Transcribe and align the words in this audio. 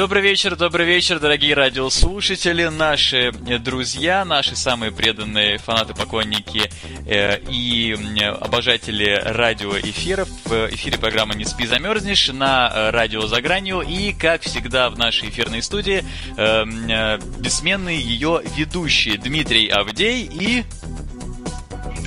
Добрый 0.00 0.22
вечер, 0.22 0.56
добрый 0.56 0.86
вечер, 0.86 1.20
дорогие 1.20 1.52
радиослушатели, 1.52 2.64
наши 2.68 3.32
друзья, 3.62 4.24
наши 4.24 4.56
самые 4.56 4.92
преданные 4.92 5.58
фанаты, 5.58 5.92
поклонники 5.92 6.70
э, 7.04 7.38
и 7.50 7.94
обожатели 8.40 9.20
радиоэфиров. 9.22 10.26
В 10.46 10.70
эфире 10.70 10.96
программы 10.96 11.34
«Не 11.34 11.44
спи, 11.44 11.66
замерзнешь» 11.66 12.28
на 12.32 12.72
э, 12.72 12.90
радио 12.92 13.26
«За 13.26 13.42
гранью» 13.42 13.82
и, 13.82 14.14
как 14.14 14.40
всегда, 14.40 14.88
в 14.88 14.96
нашей 14.96 15.28
эфирной 15.28 15.60
студии 15.60 16.02
э, 16.34 16.64
э, 16.64 17.18
бессменные 17.38 18.00
ее 18.00 18.40
ведущие 18.56 19.18
Дмитрий 19.18 19.68
Авдей 19.68 20.24
и... 20.24 20.64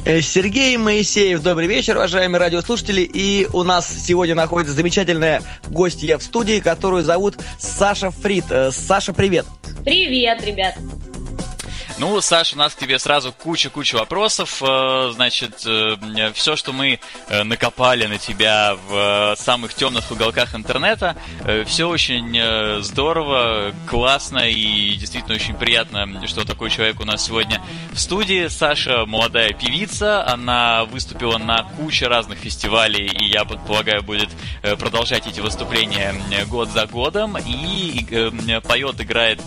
Э, 0.05 0.19
Сергей 0.19 0.75
Моисеев, 0.75 1.41
добрый 1.41 1.67
вечер, 1.67 1.95
уважаемые 1.95 2.39
радиослушатели. 2.39 3.01
И 3.01 3.47
у 3.53 3.63
нас 3.63 3.87
сегодня 3.87 4.35
находится 4.35 4.73
замечательная 4.73 5.41
гостья 5.69 6.17
в 6.17 6.23
студии, 6.23 6.59
которую 6.59 7.03
зовут 7.03 7.35
Саша 7.57 8.11
Фрид. 8.11 8.45
Э, 8.49 8.71
Саша, 8.71 9.13
привет. 9.13 9.45
Привет, 9.85 10.45
ребят. 10.45 10.75
Ну, 12.05 12.19
Саша, 12.19 12.55
у 12.55 12.57
нас 12.57 12.73
к 12.73 12.79
тебе 12.79 12.99
сразу 12.99 13.31
куча-куча 13.31 13.95
вопросов. 13.95 14.61
Э, 14.61 15.11
значит, 15.13 15.63
э, 15.65 16.33
все, 16.33 16.57
что 16.57 16.73
мы 16.73 16.99
э, 17.29 17.43
накопали 17.43 18.07
на 18.07 18.17
тебя 18.17 18.75
в 18.89 19.35
самых 19.37 19.73
темных 19.73 20.11
уголках 20.11 20.53
интернета, 20.53 21.15
все 21.65 21.87
очень 21.87 22.81
здорово, 22.81 23.73
классно 23.89 24.49
и 24.49 24.95
действительно 24.95 25.35
очень 25.35 25.55
приятно, 25.55 26.27
что 26.27 26.43
такой 26.45 26.69
человек 26.69 26.99
у 26.99 27.05
нас 27.05 27.25
сегодня 27.25 27.61
в 27.93 27.97
студии. 27.97 28.47
Саша 28.49 29.05
молодая 29.05 29.53
певица, 29.53 30.27
она 30.27 30.83
выступила 30.83 31.37
на 31.37 31.63
куче 31.63 32.07
разных 32.07 32.39
фестивалей, 32.39 33.07
и 33.07 33.25
я 33.25 33.45
предполагаю, 33.45 34.03
будет 34.03 34.29
продолжать 34.77 35.25
эти 35.27 35.39
выступления 35.39 36.13
год 36.47 36.69
за 36.69 36.85
годом, 36.85 37.37
и 37.37 38.59
поет, 38.67 38.99
играет 38.99 39.39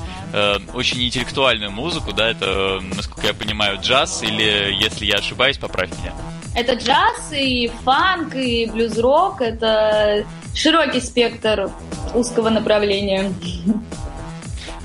очень 0.74 1.02
интеллектуальную 1.02 1.70
музыку, 1.70 2.12
да, 2.12 2.30
это, 2.30 2.80
насколько 2.94 3.26
я 3.26 3.34
понимаю, 3.34 3.78
джаз, 3.80 4.22
или, 4.22 4.74
если 4.82 5.06
я 5.06 5.16
ошибаюсь, 5.16 5.58
поправь 5.58 5.90
меня. 5.98 6.12
Это 6.54 6.74
джаз 6.74 7.32
и 7.32 7.70
фанк, 7.84 8.34
и 8.34 8.66
блюз-рок, 8.66 9.40
это 9.40 10.24
широкий 10.54 11.00
спектр 11.00 11.70
узкого 12.14 12.48
направления. 12.48 13.32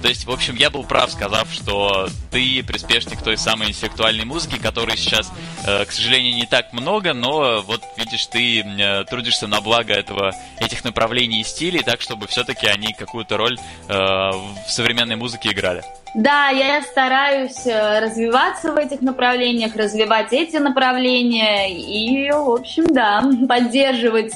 То 0.02 0.08
есть, 0.08 0.26
в 0.26 0.32
общем, 0.32 0.56
я 0.56 0.70
был 0.70 0.84
прав, 0.84 1.12
сказав, 1.12 1.52
что 1.52 2.08
ты 2.32 2.64
приспешник 2.64 3.22
той 3.22 3.38
самой 3.38 3.70
интеллектуальной 3.70 4.26
музыки, 4.26 4.58
которой 4.58 4.98
сейчас, 4.98 5.32
э, 5.66 5.86
к 5.86 5.92
сожалению, 5.92 6.36
не 6.36 6.46
так 6.46 6.74
много, 6.74 7.14
но 7.14 7.62
вот 7.62 7.82
видишь, 7.98 8.26
ты 8.26 8.62
э, 8.62 9.04
трудишься 9.06 9.48
на 9.48 9.62
благо 9.62 9.94
этого, 9.94 10.34
этих 10.60 10.84
направлений 10.84 11.42
и 11.42 11.44
стилей, 11.44 11.84
так 11.84 12.02
чтобы 12.02 12.28
все-таки 12.28 12.68
они 12.68 12.94
какую-то 12.94 13.38
роль 13.38 13.58
э, 13.58 13.94
в 13.94 14.70
современной 14.70 15.18
музыке 15.18 15.52
играли. 15.52 15.84
Да, 16.14 16.50
я 16.50 16.82
стараюсь 16.82 17.66
развиваться 17.66 18.74
в 18.74 18.78
этих 18.78 19.02
направлениях, 19.02 19.78
развивать 19.78 20.34
эти 20.34 20.58
направления 20.58 21.74
и, 21.74 22.30
в 22.32 22.50
общем, 22.52 22.86
да, 22.88 23.24
поддерживать 23.48 24.34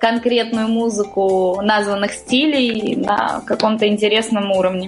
конкретную 0.00 0.68
музыку 0.68 1.62
названных 1.62 2.12
стилей 2.12 2.96
на 2.96 3.40
каком-то 3.46 3.88
интересном 3.88 4.52
уровне. 4.52 4.87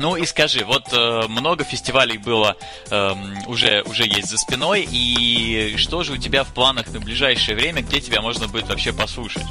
Ну 0.00 0.16
и 0.16 0.24
скажи, 0.24 0.64
вот 0.64 0.84
э, 0.92 1.22
много 1.28 1.62
фестивалей 1.64 2.16
было 2.16 2.56
э, 2.90 3.12
уже 3.46 3.82
уже 3.82 4.04
есть 4.04 4.30
за 4.30 4.38
спиной, 4.38 4.88
и 4.90 5.74
что 5.76 6.02
же 6.04 6.12
у 6.12 6.16
тебя 6.16 6.44
в 6.44 6.54
планах 6.54 6.90
на 6.92 7.00
ближайшее 7.00 7.56
время, 7.56 7.82
где 7.82 8.00
тебя 8.00 8.22
можно 8.22 8.48
будет 8.48 8.68
вообще 8.68 8.94
послушать? 8.94 9.44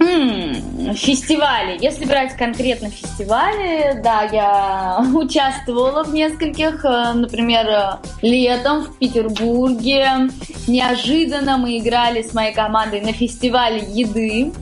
Хм, 0.00 0.94
фестивали. 0.94 1.76
Если 1.82 2.04
брать 2.04 2.36
конкретно 2.36 2.88
фестивали, 2.88 4.00
да, 4.00 4.22
я 4.22 5.04
участвовала 5.14 6.04
в 6.04 6.14
нескольких. 6.14 6.84
Э, 6.84 7.12
например, 7.12 7.98
летом 8.22 8.84
в 8.84 8.98
Петербурге. 8.98 10.30
Неожиданно 10.66 11.58
мы 11.58 11.78
играли 11.78 12.22
с 12.22 12.32
моей 12.32 12.54
командой 12.54 13.00
на 13.00 13.12
фестивале 13.12 13.80
еды. 13.80 14.52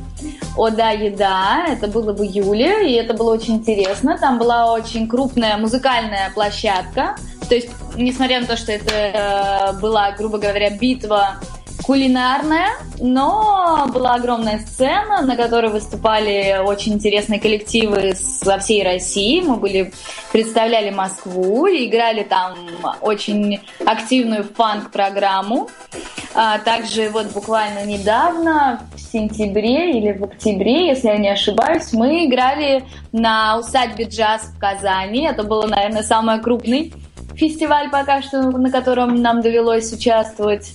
О, 0.57 0.71
да, 0.71 0.91
еда. 0.91 1.67
Это 1.69 1.89
было 1.89 2.13
в 2.13 2.23
июле, 2.23 2.91
и 2.91 2.95
это 2.95 3.15
было 3.15 3.35
очень 3.35 3.57
интересно. 3.57 4.19
Там 4.19 4.39
была 4.39 4.73
очень 4.73 5.09
крупная 5.09 5.57
музыкальная 5.57 6.31
площадка. 6.35 7.17
То 7.49 7.55
есть, 7.55 7.69
несмотря 7.97 8.41
на 8.41 8.47
то, 8.47 8.57
что 8.57 8.73
это 8.73 8.95
э, 8.95 9.81
была, 9.81 10.13
грубо 10.13 10.39
говоря, 10.39 10.71
битва 10.71 11.37
кулинарная, 11.87 12.71
но 12.99 13.87
была 13.93 14.15
огромная 14.15 14.59
сцена, 14.59 15.23
на 15.23 15.37
которой 15.37 15.71
выступали 15.71 16.61
очень 16.65 16.95
интересные 16.95 17.39
коллективы 17.39 18.15
со 18.17 18.59
всей 18.59 18.83
России. 18.83 19.41
Мы 19.41 19.57
были 19.57 19.93
представляли 20.33 20.91
Москву, 20.91 21.69
играли 21.69 22.25
там 22.25 22.57
очень 23.01 23.61
активную 23.85 24.43
фанк-программу. 24.43 25.71
А 26.35 26.59
также 26.59 27.09
вот 27.09 27.33
буквально 27.33 27.85
недавно, 27.87 28.83
в 28.95 29.01
сентябре 29.01 29.99
или 29.99 30.13
в 30.13 30.25
октябре, 30.25 30.89
если 30.89 31.09
я 31.09 31.19
не 31.19 31.29
ошибаюсь, 31.29 31.93
мы 31.93 32.27
играли 32.27 32.85
на 33.13 33.59
усадьбе 33.59 34.05
джаз 34.05 34.43
в 34.43 34.59
Казани. 34.59 35.25
Это 35.25 35.45
было, 35.45 35.67
наверное, 35.67 36.03
самый 36.03 36.41
крупный 36.43 36.93
фестиваль 37.37 37.91
пока 37.91 38.23
что, 38.23 38.43
на 38.43 38.71
котором 38.71 39.15
нам 39.23 39.41
довелось 39.41 39.93
участвовать 39.93 40.75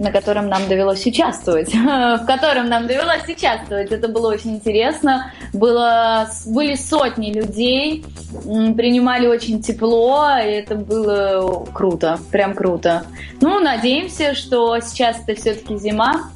на 0.00 0.10
котором 0.10 0.48
нам 0.48 0.66
довелось 0.66 1.04
участвовать, 1.04 1.74
в 1.74 2.24
котором 2.26 2.68
нам 2.70 2.86
довелось 2.86 3.28
участвовать. 3.28 3.92
Это 3.92 4.08
было 4.08 4.28
очень 4.28 4.52
интересно. 4.52 5.30
Было, 5.52 6.26
были 6.46 6.74
сотни 6.74 7.30
людей, 7.30 8.02
принимали 8.42 9.26
очень 9.26 9.62
тепло, 9.62 10.26
и 10.38 10.52
это 10.52 10.74
было 10.74 11.66
круто, 11.74 12.18
прям 12.32 12.54
круто. 12.54 13.04
Ну, 13.42 13.60
надеемся, 13.60 14.34
что 14.34 14.80
сейчас 14.80 15.18
это 15.26 15.38
все-таки 15.38 15.76
зима, 15.76 16.30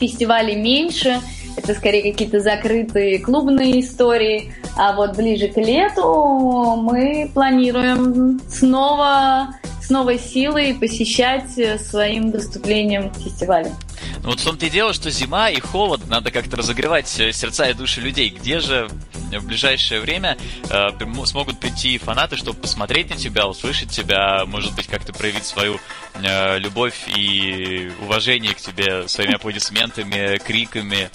фестивалей 0.00 0.56
меньше, 0.56 1.20
это 1.56 1.74
скорее 1.74 2.02
какие-то 2.02 2.40
закрытые 2.40 3.20
клубные 3.20 3.80
истории, 3.80 4.52
а 4.76 4.92
вот 4.94 5.16
ближе 5.16 5.46
к 5.46 5.56
лету 5.56 6.74
мы 6.76 7.30
планируем 7.32 8.40
снова 8.48 9.54
с 9.88 9.90
новой 9.90 10.18
силой 10.18 10.74
посещать 10.74 11.56
э, 11.56 11.78
своим 11.78 12.30
выступлением 12.30 13.10
фестиваля. 13.14 13.74
Ну 14.22 14.28
вот 14.28 14.40
в 14.40 14.44
том-то 14.44 14.66
и 14.66 14.68
дело, 14.68 14.92
что 14.92 15.10
зима 15.10 15.48
и 15.48 15.60
холод, 15.60 16.02
надо 16.08 16.30
как-то 16.30 16.58
разогревать 16.58 17.18
э, 17.18 17.32
сердца 17.32 17.70
и 17.70 17.72
души 17.72 18.02
людей. 18.02 18.28
Где 18.28 18.60
же 18.60 18.90
в 19.36 19.46
ближайшее 19.46 20.00
время 20.00 20.36
э, 20.70 20.88
смогут 21.24 21.58
прийти 21.58 21.98
фанаты, 21.98 22.36
чтобы 22.36 22.58
посмотреть 22.58 23.10
на 23.10 23.16
тебя, 23.16 23.46
услышать 23.46 23.90
тебя, 23.90 24.44
может 24.46 24.74
быть, 24.74 24.86
как-то 24.86 25.12
проявить 25.12 25.44
свою 25.44 25.78
э, 26.14 26.58
любовь 26.58 27.08
и 27.14 27.90
уважение 28.02 28.54
к 28.54 28.58
тебе 28.58 29.08
своими 29.08 29.34
аплодисментами, 29.34 30.38
криками? 30.38 31.10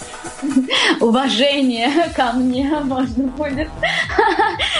Уважение 1.00 1.90
ко 2.14 2.32
мне 2.32 2.68
можно 2.80 3.24
будет. 3.28 3.68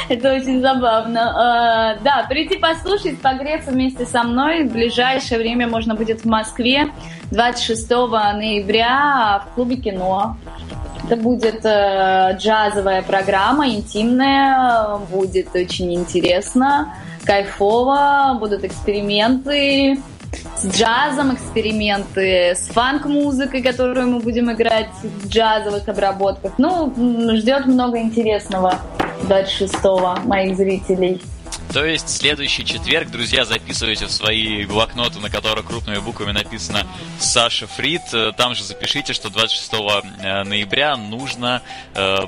Это 0.08 0.34
очень 0.34 0.60
забавно. 0.60 1.96
Э, 1.98 2.02
да, 2.04 2.26
прийти 2.28 2.58
послушать, 2.58 3.20
погреться 3.20 3.70
вместе 3.70 4.06
со 4.06 4.22
мной. 4.22 4.64
В 4.64 4.72
ближайшее 4.72 5.38
время 5.38 5.66
можно 5.68 5.94
будет 5.94 6.20
в 6.20 6.26
Москве 6.26 6.92
26 7.30 7.90
ноября 7.90 9.44
в 9.46 9.54
клубе 9.54 9.76
кино. 9.76 10.36
Это 11.06 11.16
будет 11.16 11.60
э, 11.64 12.34
джазовая 12.38 13.02
программа, 13.02 13.68
интимная, 13.68 14.96
будет 15.10 15.54
очень 15.54 15.92
интересно, 15.94 16.94
кайфово, 17.24 18.38
будут 18.40 18.64
эксперименты 18.64 19.98
с 20.56 20.66
джазом, 20.66 21.34
эксперименты 21.34 22.54
с 22.54 22.68
фанк-музыкой, 22.68 23.62
которую 23.62 24.08
мы 24.08 24.20
будем 24.20 24.50
играть 24.50 24.88
в 25.02 25.28
джазовых 25.28 25.86
обработках. 25.88 26.54
Ну, 26.56 26.92
ждет 27.36 27.66
много 27.66 27.98
интересного 27.98 28.80
26-го 29.28 30.26
моих 30.26 30.56
зрителей. 30.56 31.20
То 31.74 31.84
есть 31.84 32.08
следующий 32.08 32.64
четверг, 32.64 33.10
друзья, 33.10 33.44
записывайте 33.44 34.06
в 34.06 34.12
свои 34.12 34.64
блокноты, 34.64 35.18
на 35.18 35.28
которых 35.28 35.66
крупными 35.66 35.98
буквами 35.98 36.30
написано 36.30 36.86
Саша 37.18 37.66
Фрид. 37.66 38.00
Там 38.36 38.54
же 38.54 38.62
запишите, 38.62 39.12
что 39.12 39.28
26 39.28 39.72
ноября 39.72 40.96
нужно 40.96 41.62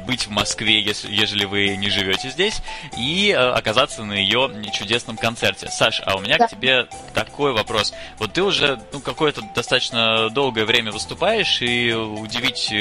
быть 0.04 0.26
в 0.26 0.30
Москве, 0.30 0.82
если, 0.82 1.14
ежели 1.14 1.44
вы 1.44 1.76
не 1.76 1.90
живете 1.90 2.30
здесь, 2.30 2.60
и 2.98 3.30
оказаться 3.30 4.02
на 4.02 4.14
ее 4.14 4.50
чудесном 4.72 5.16
концерте. 5.16 5.68
Саш, 5.68 6.02
а 6.04 6.16
у 6.16 6.20
меня 6.20 6.38
да. 6.38 6.48
к 6.48 6.50
тебе 6.50 6.88
такой 7.14 7.52
вопрос. 7.52 7.94
Вот 8.18 8.32
ты 8.32 8.42
уже 8.42 8.80
ну, 8.92 8.98
какое-то 8.98 9.42
достаточно 9.54 10.28
долгое 10.28 10.64
время 10.64 10.90
выступаешь, 10.90 11.62
и 11.62 11.92
удивить 11.92 12.72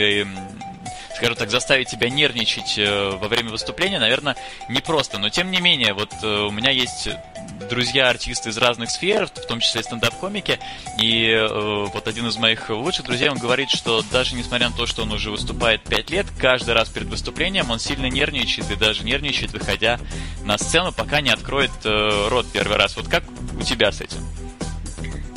скажем 1.16 1.36
так, 1.36 1.50
заставить 1.50 1.90
тебя 1.90 2.10
нервничать 2.10 2.78
э, 2.78 3.12
во 3.12 3.28
время 3.28 3.50
выступления, 3.50 4.00
наверное, 4.00 4.36
непросто. 4.70 5.18
Но 5.18 5.30
тем 5.30 5.52
не 5.52 5.62
менее, 5.62 5.94
вот 5.94 6.12
э, 6.22 6.28
у 6.28 6.52
меня 6.52 6.72
есть 6.72 7.10
друзья-артисты 7.70 8.50
из 8.50 8.58
разных 8.58 8.90
сфер, 8.92 9.28
в 9.28 9.48
том 9.48 9.60
числе 9.60 9.82
стендап-комики, 9.84 10.60
и 11.00 11.30
э, 11.30 11.86
вот 11.92 12.08
один 12.08 12.28
из 12.28 12.38
моих 12.38 12.70
лучших 12.70 13.06
друзей, 13.06 13.30
он 13.30 13.38
говорит, 13.38 13.70
что 13.70 14.04
даже 14.12 14.36
несмотря 14.36 14.70
на 14.70 14.76
то, 14.76 14.86
что 14.86 15.04
он 15.04 15.12
уже 15.12 15.32
выступает 15.32 15.82
5 15.84 16.10
лет, 16.10 16.26
каждый 16.38 16.74
раз 16.74 16.90
перед 16.90 17.08
выступлением 17.08 17.72
он 17.72 17.80
сильно 17.80 18.08
нервничает 18.08 18.70
и 18.72 18.76
даже 18.76 19.04
нервничает, 19.04 19.52
выходя 19.54 20.00
на 20.44 20.58
сцену, 20.58 20.92
пока 20.92 21.22
не 21.22 21.30
откроет 21.30 21.72
рот 21.84 22.46
первый 22.52 22.78
раз. 22.78 22.96
Вот 22.96 23.08
как 23.08 23.24
у 23.58 23.64
тебя 23.64 23.92
с 23.92 24.02
этим? 24.02 24.35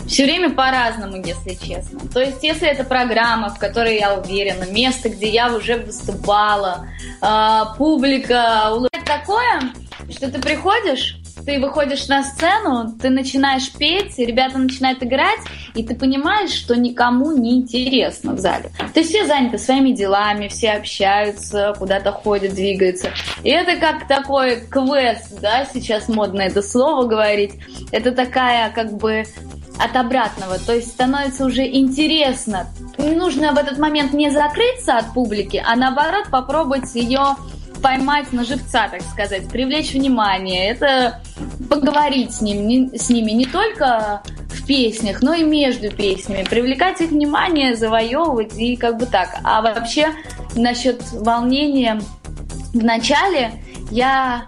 Все 0.09 0.25
время 0.25 0.51
по-разному, 0.51 1.23
если 1.23 1.55
честно. 1.55 2.01
То 2.13 2.21
есть, 2.21 2.43
если 2.43 2.67
это 2.67 2.85
программа, 2.85 3.51
в 3.51 3.59
которой 3.59 3.99
я 3.99 4.15
уверена, 4.15 4.65
место, 4.71 5.11
где 5.11 5.29
я 5.29 5.55
уже 5.55 5.77
выступала, 5.77 6.87
э, 7.21 7.63
публика, 7.77 8.73
такое, 9.09 9.73
что 10.11 10.31
ты 10.31 10.41
приходишь, 10.41 11.17
ты 11.45 11.59
выходишь 11.59 12.09
на 12.09 12.23
сцену, 12.23 12.93
ты 13.01 13.09
начинаешь 13.09 13.73
петь, 13.73 14.19
ребята 14.19 14.59
начинают 14.59 15.03
играть, 15.03 15.41
и 15.75 15.83
ты 15.83 15.95
понимаешь, 15.95 16.51
что 16.51 16.77
никому 16.77 17.33
не 17.33 17.57
интересно 17.57 18.35
в 18.35 18.39
зале. 18.39 18.71
То 18.93 19.01
есть 19.01 19.11
все 19.11 19.27
заняты 19.27 19.57
своими 19.57 19.93
делами, 19.93 20.49
все 20.49 20.73
общаются, 20.73 21.75
куда-то 21.79 22.13
ходят, 22.13 22.55
двигаются. 22.55 23.11
И 23.43 23.51
это 23.51 23.77
как 23.77 24.07
такой 24.09 24.61
квест, 24.61 25.41
да, 25.41 25.67
сейчас 25.73 26.09
модно 26.09 26.43
это 26.43 26.61
слово 26.61 27.07
говорить. 27.07 27.55
Это 27.93 28.13
такая 28.13 28.71
как 28.71 28.93
бы 28.93 29.25
от 29.79 29.97
обратного. 29.97 30.59
То 30.59 30.75
есть 30.75 30.89
становится 30.89 31.45
уже 31.45 31.67
интересно. 31.67 32.67
Нужно 32.99 33.53
в 33.53 33.59
этот 33.59 33.79
момент 33.79 34.13
не 34.13 34.31
закрыться 34.31 34.99
от 34.99 35.13
публики, 35.15 35.63
а 35.65 35.77
наоборот 35.77 36.29
попробовать 36.31 36.95
ее 36.95 37.37
поймать 37.83 38.33
на 38.33 38.45
живца, 38.45 38.89
так 38.89 39.03
сказать, 39.03 39.49
привлечь 39.49 39.93
внимание. 39.93 40.69
Это 40.71 41.23
поговорить 41.71 42.35
с, 42.35 42.41
ним, 42.41 42.67
не, 42.67 42.99
с 42.99 43.09
ними 43.09 43.31
не 43.33 43.47
только 43.47 44.23
в 44.49 44.67
песнях, 44.67 45.23
но 45.23 45.33
и 45.33 45.45
между 45.45 45.91
песнями. 45.91 46.45
Привлекать 46.45 47.01
их 47.01 47.11
внимание, 47.11 47.77
завоевывать 47.77 48.59
и 48.59 48.77
как 48.77 48.99
бы 48.99 49.07
так. 49.07 49.39
А 49.45 49.63
вообще 49.63 50.13
насчет 50.57 51.01
волнения 51.13 52.01
в 52.73 52.85
начале 52.85 53.53
я 53.91 54.47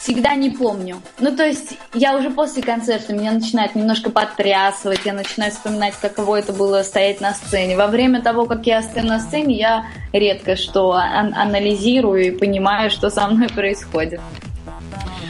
всегда 0.00 0.34
не 0.34 0.50
помню. 0.50 1.02
Ну, 1.18 1.36
то 1.36 1.44
есть 1.44 1.76
я 1.94 2.16
уже 2.16 2.30
после 2.30 2.62
концерта 2.62 3.12
меня 3.12 3.32
начинает 3.32 3.74
немножко 3.74 4.10
потрясывать, 4.10 5.00
я 5.04 5.12
начинаю 5.12 5.52
вспоминать, 5.52 5.94
каково 6.00 6.36
это 6.36 6.52
было 6.52 6.82
стоять 6.82 7.20
на 7.20 7.34
сцене. 7.34 7.76
Во 7.76 7.86
время 7.86 8.22
того, 8.22 8.46
как 8.46 8.66
я 8.66 8.82
стою 8.82 9.06
на 9.06 9.20
сцене, 9.20 9.56
я 9.56 9.86
редко 10.12 10.56
что 10.56 10.92
ан- 10.92 11.34
анализирую 11.34 12.26
и 12.26 12.30
понимаю, 12.30 12.90
что 12.90 13.10
со 13.10 13.28
мной 13.28 13.48
происходит. 13.54 14.20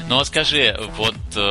Ну, 0.08 0.18
а 0.18 0.24
скажи, 0.24 0.76
вот 0.96 1.14
э, 1.36 1.50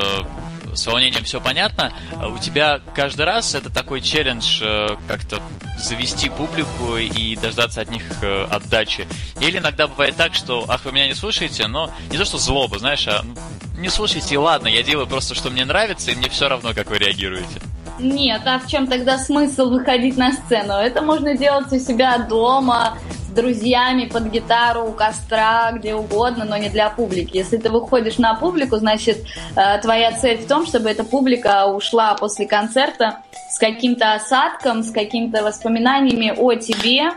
с 0.75 0.85
волнением 0.87 1.23
все 1.23 1.41
понятно. 1.41 1.93
У 2.33 2.37
тебя 2.37 2.81
каждый 2.95 3.25
раз 3.25 3.55
это 3.55 3.69
такой 3.69 4.01
челлендж 4.01 4.61
э, 4.61 4.95
как-то 5.07 5.41
завести 5.77 6.29
публику 6.29 6.97
и 6.97 7.35
дождаться 7.35 7.81
от 7.81 7.89
них 7.89 8.03
э, 8.21 8.47
отдачи. 8.49 9.07
Или 9.39 9.57
иногда 9.57 9.87
бывает 9.87 10.15
так, 10.15 10.33
что, 10.33 10.65
ах, 10.67 10.85
вы 10.85 10.91
меня 10.91 11.07
не 11.07 11.13
слушаете, 11.13 11.67
но 11.67 11.91
не 12.11 12.17
то, 12.17 12.25
что 12.25 12.37
злоба, 12.37 12.79
знаешь, 12.79 13.07
а 13.07 13.23
ну, 13.23 13.35
не 13.79 13.89
слушайте, 13.89 14.37
ладно, 14.37 14.67
я 14.67 14.83
делаю 14.83 15.07
просто, 15.07 15.35
что 15.35 15.49
мне 15.49 15.63
нравится, 15.65 16.11
и 16.11 16.15
мне 16.15 16.29
все 16.29 16.49
равно, 16.49 16.73
как 16.73 16.89
вы 16.89 16.97
реагируете. 16.97 17.61
Нет, 17.99 18.41
а 18.45 18.59
в 18.59 18.67
чем 18.67 18.87
тогда 18.87 19.17
смысл 19.17 19.69
выходить 19.69 20.17
на 20.17 20.31
сцену? 20.33 20.73
Это 20.73 21.01
можно 21.01 21.35
делать 21.35 21.71
у 21.71 21.79
себя 21.79 22.17
дома, 22.17 22.97
друзьями, 23.39 24.05
под 24.05 24.31
гитару, 24.31 24.87
у 24.87 24.91
костра, 24.91 25.71
где 25.71 25.95
угодно, 25.95 26.45
но 26.45 26.57
не 26.57 26.69
для 26.69 26.89
публики. 26.89 27.37
Если 27.37 27.57
ты 27.57 27.69
выходишь 27.69 28.17
на 28.17 28.35
публику, 28.35 28.77
значит, 28.77 29.23
э, 29.55 29.79
твоя 29.81 30.11
цель 30.11 30.37
в 30.37 30.47
том, 30.47 30.65
чтобы 30.65 30.89
эта 30.89 31.03
публика 31.03 31.67
ушла 31.67 32.15
после 32.15 32.45
концерта 32.47 33.19
с 33.49 33.57
каким-то 33.57 34.13
осадком, 34.13 34.83
с 34.83 34.91
какими-то 34.91 35.43
воспоминаниями 35.43 36.33
о 36.37 36.53
тебе 36.55 37.11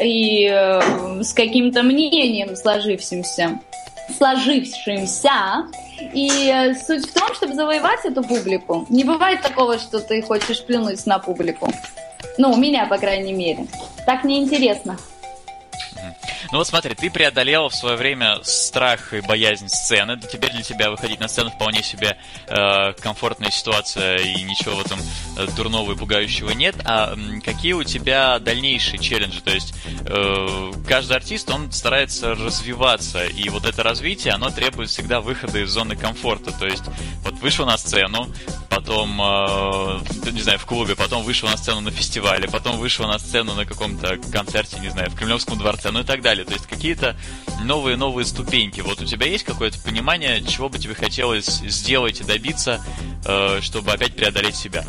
и 0.00 0.48
э, 0.50 1.22
с 1.22 1.32
каким-то 1.32 1.82
мнением 1.82 2.56
сложившимся 2.56 3.60
сложившимся. 4.18 5.66
И 6.14 6.28
э, 6.48 6.74
суть 6.74 7.08
в 7.08 7.12
том, 7.12 7.34
чтобы 7.34 7.54
завоевать 7.54 8.04
эту 8.04 8.22
публику. 8.22 8.86
Не 8.88 9.02
бывает 9.02 9.42
такого, 9.42 9.78
что 9.78 9.98
ты 9.98 10.22
хочешь 10.22 10.62
плюнуть 10.62 11.04
на 11.06 11.18
публику. 11.18 11.68
Ну, 12.38 12.52
у 12.52 12.56
меня, 12.56 12.86
по 12.86 12.98
крайней 12.98 13.32
мере. 13.32 13.66
Так 14.04 14.22
неинтересно. 14.24 14.96
Ну 16.52 16.58
вот 16.58 16.66
смотри, 16.66 16.94
ты 16.94 17.10
преодолела 17.10 17.68
в 17.68 17.74
свое 17.74 17.96
время 17.96 18.38
страх 18.42 19.12
и 19.12 19.20
боязнь 19.20 19.68
сцены. 19.68 20.18
Теперь 20.20 20.52
для 20.52 20.62
тебя 20.62 20.90
выходить 20.90 21.20
на 21.20 21.28
сцену 21.28 21.50
вполне 21.50 21.82
себе 21.82 22.16
э, 22.46 22.92
комфортная 22.94 23.50
ситуация 23.50 24.18
и 24.18 24.42
ничего 24.42 24.76
в 24.76 24.80
этом 24.80 24.98
э, 25.38 25.46
дурного 25.56 25.92
и 25.92 25.96
пугающего 25.96 26.50
нет. 26.50 26.76
А 26.84 27.16
какие 27.44 27.72
у 27.72 27.82
тебя 27.82 28.38
дальнейшие 28.38 28.98
челленджи? 28.98 29.40
То 29.40 29.52
есть 29.52 29.74
э, 30.06 30.72
каждый 30.88 31.16
артист, 31.16 31.50
он 31.50 31.72
старается 31.72 32.34
развиваться, 32.34 33.26
и 33.26 33.48
вот 33.48 33.64
это 33.64 33.82
развитие, 33.82 34.34
оно 34.34 34.50
требует 34.50 34.88
всегда 34.88 35.20
выхода 35.20 35.58
из 35.58 35.70
зоны 35.70 35.96
комфорта. 35.96 36.52
То 36.52 36.66
есть 36.66 36.84
вот 37.22 37.34
вышел 37.40 37.66
на 37.66 37.76
сцену, 37.76 38.28
потом, 38.76 39.18
э, 39.22 40.30
не 40.32 40.42
знаю, 40.42 40.58
в 40.58 40.66
клубе, 40.66 40.94
потом 40.96 41.22
вышел 41.22 41.48
на 41.48 41.56
сцену 41.56 41.80
на 41.80 41.90
фестивале, 41.90 42.46
потом 42.46 42.76
вышел 42.76 43.06
на 43.06 43.18
сцену 43.18 43.54
на 43.54 43.64
каком-то 43.64 44.18
концерте, 44.30 44.78
не 44.80 44.90
знаю, 44.90 45.08
в 45.08 45.14
Кремлевском 45.14 45.58
дворце, 45.58 45.90
ну 45.90 46.00
и 46.00 46.04
так 46.04 46.20
далее. 46.20 46.44
То 46.44 46.52
есть 46.52 46.66
какие-то 46.66 47.16
новые-новые 47.64 48.26
ступеньки. 48.26 48.82
Вот 48.82 49.00
у 49.00 49.06
тебя 49.06 49.26
есть 49.26 49.44
какое-то 49.44 49.78
понимание, 49.80 50.42
чего 50.44 50.68
бы 50.68 50.78
тебе 50.78 50.94
хотелось 50.94 51.46
сделать 51.46 52.20
и 52.20 52.24
добиться, 52.24 52.84
э, 53.24 53.60
чтобы 53.62 53.92
опять 53.92 54.14
преодолеть 54.14 54.56
себя? 54.56 54.84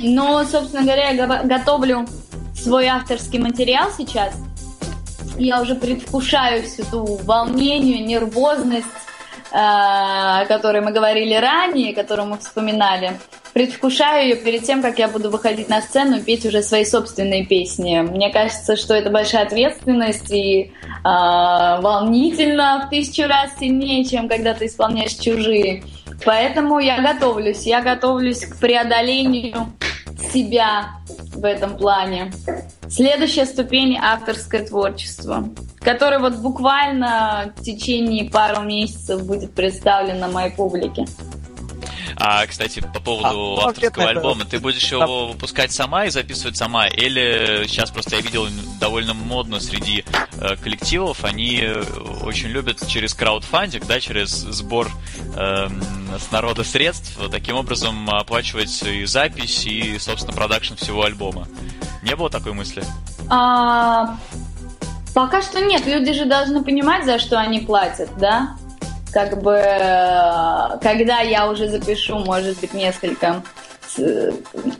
Ну, 0.00 0.44
собственно 0.50 0.82
говоря, 0.82 1.10
я 1.10 1.42
готовлю 1.44 2.08
свой 2.56 2.86
авторский 2.86 3.38
материал 3.38 3.90
сейчас. 3.96 4.34
Я 5.38 5.62
уже 5.62 5.76
предвкушаю 5.76 6.64
всю 6.64 6.82
ту 6.84 7.20
волнение, 7.22 8.00
нервозность, 8.00 8.88
о 9.52 10.44
которой 10.46 10.80
мы 10.80 10.92
говорили 10.92 11.34
ранее, 11.34 11.94
которую 11.94 12.28
мы 12.28 12.38
вспоминали. 12.38 13.18
Предвкушаю 13.52 14.28
ее 14.28 14.36
перед 14.36 14.62
тем, 14.62 14.80
как 14.80 14.98
я 14.98 15.08
буду 15.08 15.28
выходить 15.28 15.68
на 15.68 15.80
сцену 15.80 16.18
и 16.18 16.20
петь 16.20 16.46
уже 16.46 16.62
свои 16.62 16.84
собственные 16.84 17.46
песни. 17.46 17.98
Мне 18.00 18.30
кажется, 18.30 18.76
что 18.76 18.94
это 18.94 19.10
большая 19.10 19.44
ответственность 19.44 20.30
и 20.30 20.62
э, 20.62 20.70
волнительно 21.04 22.84
в 22.86 22.90
тысячу 22.90 23.26
раз 23.26 23.50
сильнее, 23.58 24.04
чем 24.04 24.28
когда 24.28 24.54
ты 24.54 24.66
исполняешь 24.66 25.14
чужие. 25.14 25.82
Поэтому 26.24 26.78
я 26.78 27.00
готовлюсь. 27.00 27.66
Я 27.66 27.80
готовлюсь 27.80 28.44
к 28.44 28.56
преодолению 28.58 29.72
себя 30.32 30.90
в 31.34 31.44
этом 31.44 31.76
плане. 31.76 32.32
Следующая 32.88 33.46
ступень– 33.46 33.96
авторское 34.02 34.66
творчество, 34.66 35.48
которое 35.80 36.18
вот 36.18 36.36
буквально 36.36 37.52
в 37.56 37.62
течение 37.62 38.30
пару 38.30 38.62
месяцев 38.62 39.24
будет 39.24 39.54
представлено 39.54 40.28
моей 40.28 40.50
публике. 40.50 41.06
А, 42.22 42.46
кстати, 42.46 42.80
по 42.80 43.00
поводу 43.00 43.58
а, 43.60 43.68
авторского 43.68 44.10
альбома, 44.10 44.44
ты 44.44 44.60
будешь 44.60 44.92
его 44.92 45.28
выпускать 45.28 45.72
сама 45.72 46.04
и 46.04 46.10
записывать 46.10 46.56
сама? 46.56 46.86
Или 46.86 47.64
сейчас 47.66 47.90
просто 47.90 48.16
я 48.16 48.22
видел 48.22 48.46
довольно 48.78 49.14
модно 49.14 49.58
среди 49.58 50.04
э, 50.34 50.56
коллективов, 50.56 51.24
они 51.24 51.60
э, 51.62 51.82
очень 52.22 52.48
любят 52.48 52.86
через 52.86 53.14
краудфандинг, 53.14 53.86
да, 53.86 54.00
через 54.00 54.30
сбор 54.30 54.90
э, 55.34 55.68
с 56.18 56.30
народа 56.30 56.62
средств, 56.62 57.18
таким 57.30 57.56
образом 57.56 58.10
оплачивать 58.10 58.82
и 58.82 59.06
запись, 59.06 59.64
и, 59.64 59.98
собственно, 59.98 60.34
продакшн 60.34 60.74
всего 60.74 61.04
альбома. 61.04 61.48
Не 62.02 62.16
было 62.16 62.28
такой 62.28 62.52
мысли? 62.52 62.84
А, 63.30 64.18
пока 65.14 65.40
что 65.40 65.60
нет. 65.60 65.86
Люди 65.86 66.12
же 66.12 66.26
должны 66.26 66.62
понимать, 66.62 67.06
за 67.06 67.18
что 67.18 67.38
они 67.38 67.60
платят, 67.60 68.10
да? 68.18 68.56
Как 69.12 69.42
бы, 69.42 69.60
когда 70.82 71.20
я 71.20 71.48
уже 71.50 71.68
запишу, 71.68 72.18
может 72.18 72.60
быть, 72.60 72.72
несколько, 72.74 73.42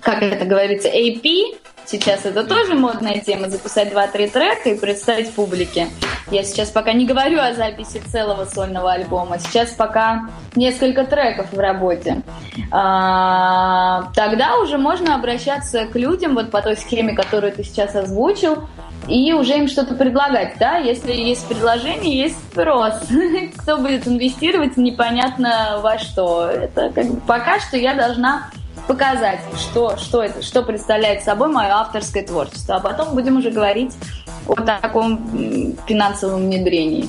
как 0.01 0.23
это 0.23 0.45
говорится, 0.45 0.89
AP, 0.89 1.59
сейчас 1.87 2.25
это 2.25 2.45
тоже 2.45 2.75
модная 2.75 3.21
тема, 3.21 3.49
записать 3.49 3.93
2-3 3.93 4.31
трека 4.31 4.71
и 4.71 4.79
представить 4.79 5.33
публике. 5.33 5.89
Я 6.31 6.45
сейчас 6.45 6.71
пока 6.71 6.93
не 6.93 7.07
говорю 7.07 7.41
о 7.41 7.55
записи 7.55 8.01
целого 8.11 8.45
сольного 8.45 8.93
альбома. 8.93 9.39
Сейчас 9.39 9.71
пока 9.71 10.29
несколько 10.55 11.05
треков 11.05 11.53
в 11.53 11.59
работе. 11.59 12.23
А, 12.71 14.11
тогда 14.15 14.59
уже 14.59 14.79
можно 14.79 15.17
обращаться 15.17 15.87
к 15.87 15.97
людям 15.97 16.35
вот 16.35 16.51
по 16.51 16.63
той 16.63 16.77
схеме, 16.77 17.15
которую 17.15 17.53
ты 17.53 17.65
сейчас 17.65 17.97
озвучил, 17.97 18.69
и 19.09 19.33
уже 19.33 19.59
им 19.59 19.67
что-то 19.67 19.95
предлагать, 19.95 20.57
да? 20.59 20.77
Если 20.77 21.13
есть 21.13 21.47
предложение, 21.49 22.17
есть 22.17 22.39
спрос. 22.53 22.95
Кто 23.59 23.79
будет 23.79 24.07
инвестировать, 24.07 24.77
непонятно 24.77 25.81
во 25.83 25.99
что. 25.99 26.49
Это 26.49 26.91
как 26.91 27.07
бы 27.07 27.21
пока 27.21 27.59
что 27.59 27.77
я 27.77 27.95
должна 27.95 28.51
показать, 28.91 29.41
что, 29.57 29.97
что 29.97 30.21
это, 30.21 30.43
что 30.43 30.65
представляет 30.65 31.23
собой 31.23 31.49
мое 31.49 31.71
авторское 31.71 32.27
творчество. 32.27 32.75
А 32.75 32.81
потом 32.81 33.15
будем 33.15 33.37
уже 33.37 33.53
говорить 33.53 33.93
о 34.49 34.57
таком 34.57 35.77
финансовом 35.87 36.47
внедрении. 36.47 37.09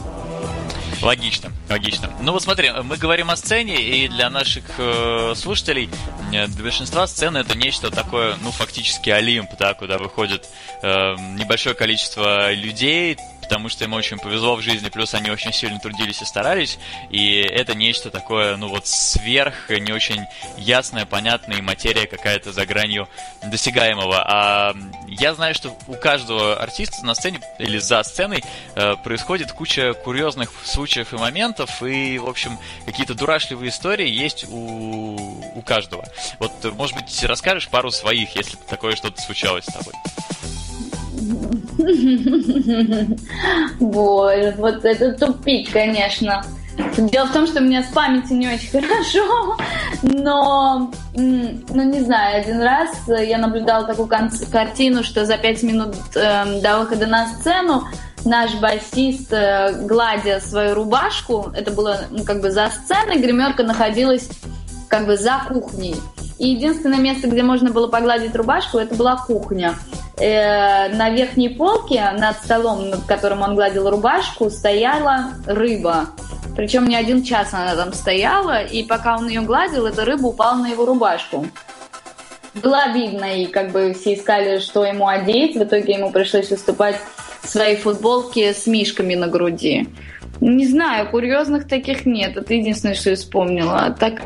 Логично, 1.01 1.51
логично. 1.67 2.11
Ну 2.21 2.33
вот 2.33 2.43
смотри, 2.43 2.69
мы 2.83 2.97
говорим 2.97 3.31
о 3.31 3.35
сцене, 3.35 3.81
и 3.81 4.07
для 4.07 4.29
наших 4.29 4.63
э, 4.77 5.33
слушателей 5.35 5.89
э, 6.31 6.45
для 6.45 6.63
большинства 6.63 7.07
сцена 7.07 7.39
это 7.39 7.57
нечто 7.57 7.89
такое, 7.89 8.35
ну 8.43 8.51
фактически 8.51 9.09
Олимп, 9.09 9.49
да, 9.57 9.73
куда 9.73 9.97
выходит 9.97 10.47
э, 10.83 11.15
небольшое 11.39 11.73
количество 11.73 12.53
людей, 12.53 13.17
потому 13.51 13.67
что 13.67 13.83
им 13.83 13.91
очень 13.91 14.17
повезло 14.17 14.55
в 14.55 14.61
жизни, 14.61 14.87
плюс 14.87 15.13
они 15.13 15.29
очень 15.29 15.51
сильно 15.51 15.77
трудились 15.77 16.21
и 16.21 16.25
старались, 16.25 16.79
и 17.09 17.41
это 17.41 17.75
нечто 17.75 18.09
такое, 18.09 18.55
ну 18.55 18.69
вот 18.69 18.87
сверх, 18.87 19.69
не 19.69 19.91
очень 19.91 20.25
ясная, 20.57 21.05
понятная 21.05 21.61
материя 21.61 22.07
какая-то 22.07 22.53
за 22.53 22.65
гранью 22.65 23.09
досягаемого. 23.43 24.23
А 24.25 24.73
я 25.09 25.33
знаю, 25.33 25.53
что 25.53 25.75
у 25.87 25.95
каждого 25.95 26.55
артиста 26.61 27.05
на 27.05 27.13
сцене 27.13 27.41
или 27.59 27.77
за 27.77 28.01
сценой 28.03 28.41
э, 28.75 28.95
происходит 29.03 29.51
куча 29.51 29.95
курьезных 29.95 30.53
случаев 30.63 31.11
и 31.13 31.17
моментов, 31.17 31.83
и, 31.83 32.19
в 32.19 32.29
общем, 32.29 32.57
какие-то 32.85 33.15
дурашливые 33.15 33.69
истории 33.69 34.07
есть 34.07 34.45
у, 34.47 35.17
у 35.55 35.61
каждого. 35.61 36.05
Вот, 36.39 36.53
может 36.75 36.95
быть, 36.95 37.23
расскажешь 37.25 37.67
пару 37.67 37.91
своих, 37.91 38.33
если 38.33 38.55
такое 38.69 38.95
что-то 38.95 39.21
случалось 39.21 39.65
с 39.65 39.73
тобой? 39.73 39.93
Боже, 43.79 44.53
вот 44.57 44.85
это 44.85 45.13
тупик, 45.13 45.71
конечно. 45.71 46.43
Дело 46.97 47.25
в 47.25 47.33
том, 47.33 47.47
что 47.47 47.59
у 47.59 47.63
меня 47.63 47.83
с 47.83 47.87
памятью 47.87 48.37
не 48.37 48.47
очень 48.47 48.71
хорошо, 48.71 49.57
но, 50.01 50.91
ну 51.13 51.83
не 51.83 52.01
знаю, 52.01 52.41
один 52.41 52.61
раз 52.61 52.89
я 53.07 53.37
наблюдала 53.37 53.85
такую 53.85 54.07
картину, 54.07 55.03
что 55.03 55.25
за 55.25 55.37
пять 55.37 55.63
минут 55.63 55.95
э, 56.15 56.61
до 56.61 56.79
выхода 56.79 57.07
на 57.07 57.27
сцену 57.27 57.83
наш 58.25 58.55
басист, 58.55 59.33
э, 59.33 59.85
гладя 59.85 60.39
свою 60.39 60.75
рубашку, 60.75 61.51
это 61.55 61.71
было 61.71 62.01
ну, 62.09 62.23
как 62.23 62.41
бы 62.41 62.51
за 62.51 62.69
сценой, 62.69 63.19
гримерка 63.19 63.63
находилась 63.63 64.29
как 64.87 65.05
бы 65.05 65.17
за 65.17 65.41
кухней. 65.47 65.95
И 66.41 66.53
единственное 66.53 66.97
место, 66.97 67.27
где 67.27 67.43
можно 67.43 67.69
было 67.69 67.87
погладить 67.87 68.35
рубашку, 68.35 68.79
это 68.79 68.95
была 68.95 69.15
кухня. 69.15 69.75
Э, 70.17 70.89
на 70.89 71.11
верхней 71.11 71.49
полке 71.49 72.03
над 72.17 72.35
столом, 72.37 72.89
над 72.89 73.03
которым 73.03 73.43
он 73.43 73.53
гладил 73.53 73.87
рубашку, 73.87 74.49
стояла 74.49 75.33
рыба. 75.45 76.07
Причем 76.55 76.87
не 76.87 76.95
один 76.95 77.21
час 77.21 77.53
она 77.53 77.75
там 77.75 77.93
стояла, 77.93 78.63
и 78.63 78.81
пока 78.81 79.17
он 79.17 79.27
ее 79.27 79.41
гладил, 79.41 79.85
эта 79.85 80.03
рыба 80.03 80.25
упала 80.25 80.55
на 80.55 80.69
его 80.69 80.83
рубашку. 80.83 81.45
Было 82.55 82.91
видно, 82.91 83.25
и 83.39 83.45
как 83.45 83.69
бы 83.69 83.93
все 83.93 84.15
искали, 84.15 84.57
что 84.57 84.83
ему 84.83 85.07
одеть. 85.07 85.55
В 85.55 85.63
итоге 85.63 85.93
ему 85.93 86.09
пришлось 86.09 86.49
выступать 86.49 86.95
в 87.43 87.49
своей 87.49 87.75
футболке 87.75 88.55
с 88.55 88.65
мишками 88.65 89.13
на 89.13 89.27
груди. 89.27 89.87
Не 90.41 90.67
знаю, 90.67 91.07
курьезных 91.09 91.67
таких 91.67 92.05
нет. 92.05 92.35
Это 92.35 92.53
единственное, 92.55 92.95
что 92.95 93.11
я 93.11 93.15
вспомнила. 93.15 93.95
Так, 93.99 94.23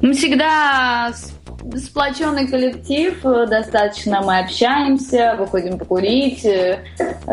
мы 0.00 0.12
всегда 0.14 1.12
сплоченный 1.74 2.46
коллектив, 2.46 3.18
э, 3.24 3.46
достаточно 3.46 4.22
мы 4.22 4.38
общаемся, 4.38 5.34
выходим 5.36 5.78
покурить, 5.78 6.44
э, 6.44 6.78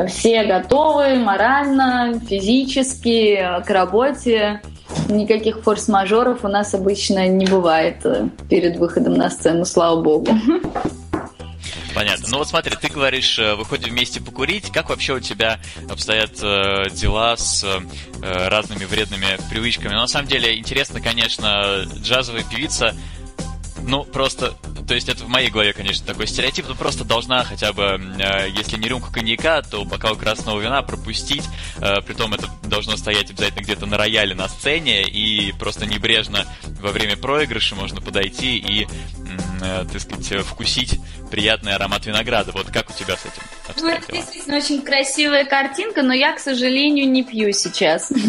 все 0.07 0.43
готовы 0.45 1.15
морально, 1.15 2.19
физически 2.27 3.35
э, 3.35 3.61
к 3.61 3.69
работе. 3.69 4.61
Никаких 5.09 5.61
форс-мажоров 5.61 6.43
у 6.43 6.47
нас 6.47 6.73
обычно 6.73 7.27
не 7.27 7.45
бывает 7.45 8.03
перед 8.49 8.77
выходом 8.77 9.13
на 9.13 9.29
сцену, 9.29 9.65
слава 9.65 10.01
богу. 10.01 10.27
Понятно. 12.03 12.27
Ну 12.31 12.37
вот 12.39 12.49
смотри, 12.49 12.75
ты 12.75 12.89
говоришь, 12.89 13.39
выходим 13.39 13.91
вместе 13.91 14.19
покурить. 14.19 14.71
Как 14.71 14.89
вообще 14.89 15.13
у 15.13 15.19
тебя 15.21 15.61
обстоят 15.89 16.31
э, 16.41 16.89
дела 16.91 17.37
с 17.37 17.63
э, 17.63 17.79
разными 18.49 18.83
вредными 18.83 19.37
привычками? 19.49 19.93
Но 19.93 20.01
на 20.01 20.07
самом 20.07 20.27
деле 20.27 20.59
интересно, 20.59 20.99
конечно, 20.99 21.87
джазовая 22.01 22.43
певица 22.43 22.93
ну, 23.85 24.03
просто, 24.03 24.53
то 24.87 24.93
есть 24.93 25.09
это 25.09 25.23
в 25.23 25.27
моей 25.27 25.49
голове, 25.49 25.73
конечно, 25.73 26.05
такой 26.05 26.27
стереотип, 26.27 26.67
но 26.67 26.75
просто 26.75 27.03
должна 27.03 27.43
хотя 27.43 27.73
бы, 27.73 27.83
э, 27.83 28.49
если 28.49 28.77
не 28.77 28.87
рюмку 28.87 29.11
коньяка, 29.11 29.61
то 29.61 29.83
бокал 29.83 30.15
красного 30.15 30.59
вина 30.59 30.81
пропустить, 30.81 31.43
э, 31.77 32.01
притом 32.01 32.33
это 32.33 32.49
должно 32.63 32.97
стоять 32.97 33.29
обязательно 33.31 33.61
где-то 33.61 33.85
на 33.85 33.97
рояле 33.97 34.35
на 34.35 34.47
сцене, 34.47 35.03
и 35.03 35.51
просто 35.53 35.85
небрежно 35.85 36.45
во 36.81 36.91
время 36.91 37.17
проигрыша 37.17 37.75
можно 37.75 38.01
подойти 38.01 38.57
и, 38.57 38.87
э, 39.61 39.85
так 39.91 40.01
сказать, 40.01 40.45
вкусить 40.45 40.99
приятный 41.29 41.73
аромат 41.73 42.05
винограда. 42.05 42.51
Вот 42.51 42.67
как 42.67 42.89
у 42.89 42.93
тебя 42.93 43.17
с 43.17 43.25
этим 43.25 43.81
Ну, 43.81 43.89
это 43.89 44.11
действительно 44.11 44.57
очень 44.57 44.81
красивая 44.81 45.45
картинка, 45.45 46.03
но 46.03 46.13
я, 46.13 46.33
к 46.33 46.39
сожалению, 46.39 47.09
не 47.09 47.23
пью 47.23 47.51
сейчас. 47.53 48.11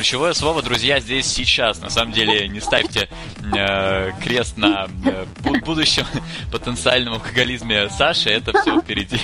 Ключевое 0.00 0.32
слово, 0.32 0.62
друзья, 0.62 0.98
здесь 0.98 1.26
сейчас. 1.26 1.82
На 1.82 1.90
самом 1.90 2.12
деле, 2.12 2.48
не 2.48 2.60
ставьте 2.60 3.10
э, 3.54 4.12
крест 4.24 4.56
на 4.56 4.86
э, 5.04 5.26
будущем 5.62 6.06
потенциальном 6.50 7.12
алкоголизме 7.16 7.90
Саши, 7.90 8.30
это 8.30 8.58
все 8.58 8.80
впереди. 8.80 9.20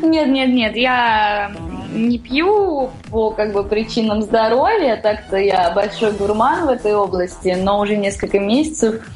Нет, 0.00 0.28
нет, 0.28 0.48
нет, 0.48 0.74
я 0.74 1.54
не 1.92 2.18
пью 2.18 2.90
по 3.10 3.30
как 3.32 3.52
бы 3.52 3.62
причинам 3.62 4.22
здоровья, 4.22 4.96
так-то 4.96 5.36
я 5.36 5.70
большой 5.72 6.12
гурман 6.12 6.64
в 6.64 6.70
этой 6.70 6.94
области, 6.94 7.54
но 7.54 7.80
уже 7.80 7.98
несколько 7.98 8.40
месяцев 8.40 9.06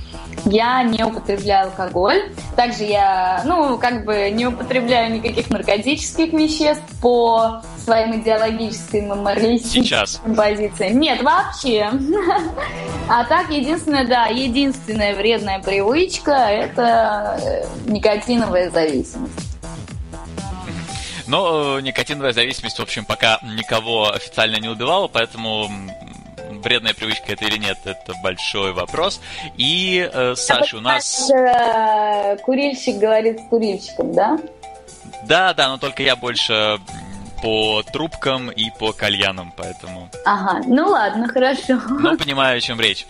я 0.45 0.83
не 0.83 1.03
употребляю 1.03 1.69
алкоголь. 1.69 2.31
Также 2.57 2.85
я, 2.85 3.43
ну, 3.47 3.79
как 3.79 4.05
бы 4.05 4.31
не 4.31 4.47
употребляю 4.47 5.15
никаких 5.15 5.49
наркотических 5.49 6.35
веществ 6.35 6.85
по 7.01 7.63
своим 7.85 8.21
идеологическим 8.21 9.09
моралистическим 9.09 10.35
позициям. 10.35 10.99
Нет, 11.01 11.23
вообще. 11.23 11.91
А 13.09 13.25
так, 13.25 13.51
единственная, 13.51 14.07
да, 14.07 14.27
единственная 14.27 15.15
вредная 15.15 15.59
привычка– 15.61 16.33
это 16.33 17.39
э, 17.43 17.65
никотиновая 17.87 18.71
зависимость. 18.71 19.53
Но 21.27 21.79
э, 21.79 21.83
никотиновая 21.83 22.33
зависимость, 22.33 22.79
в 22.79 22.83
общем, 22.83 23.05
пока 23.05 23.39
никого 23.43 24.11
официально 24.11 24.57
не 24.57 24.69
убивала, 24.69 25.09
поэтому 25.09 25.69
вредная 26.63 26.95
привычка 26.95 27.33
это 27.33 27.45
или 27.45 27.59
нет, 27.59 27.79
это 27.85 28.15
большой 28.23 28.73
вопрос. 28.73 29.21
И, 29.57 30.09
э, 30.13 30.35
Саша, 30.37 30.77
у 30.77 30.81
нас... 30.81 31.31
Э, 31.31 32.37
курильщик 32.39 32.99
говорит 32.99 33.41
с 33.41 33.49
курильщиком, 33.49 34.13
да? 34.13 34.39
Да, 35.25 35.55
да, 35.55 35.69
но 35.69 35.79
только 35.79 36.03
я 36.03 36.17
больше 36.17 36.79
по 37.43 37.83
трубкам 37.83 38.51
и 38.51 38.71
по 38.79 38.93
кальянам, 38.93 39.53
поэтому... 39.57 40.09
Ага, 40.25 40.63
ну 40.67 40.89
ладно, 40.89 41.29
хорошо. 41.29 41.81
Ну, 41.89 42.17
понимаю, 42.17 42.59
о 42.59 42.61
чем 42.61 42.81
речь. 42.81 43.07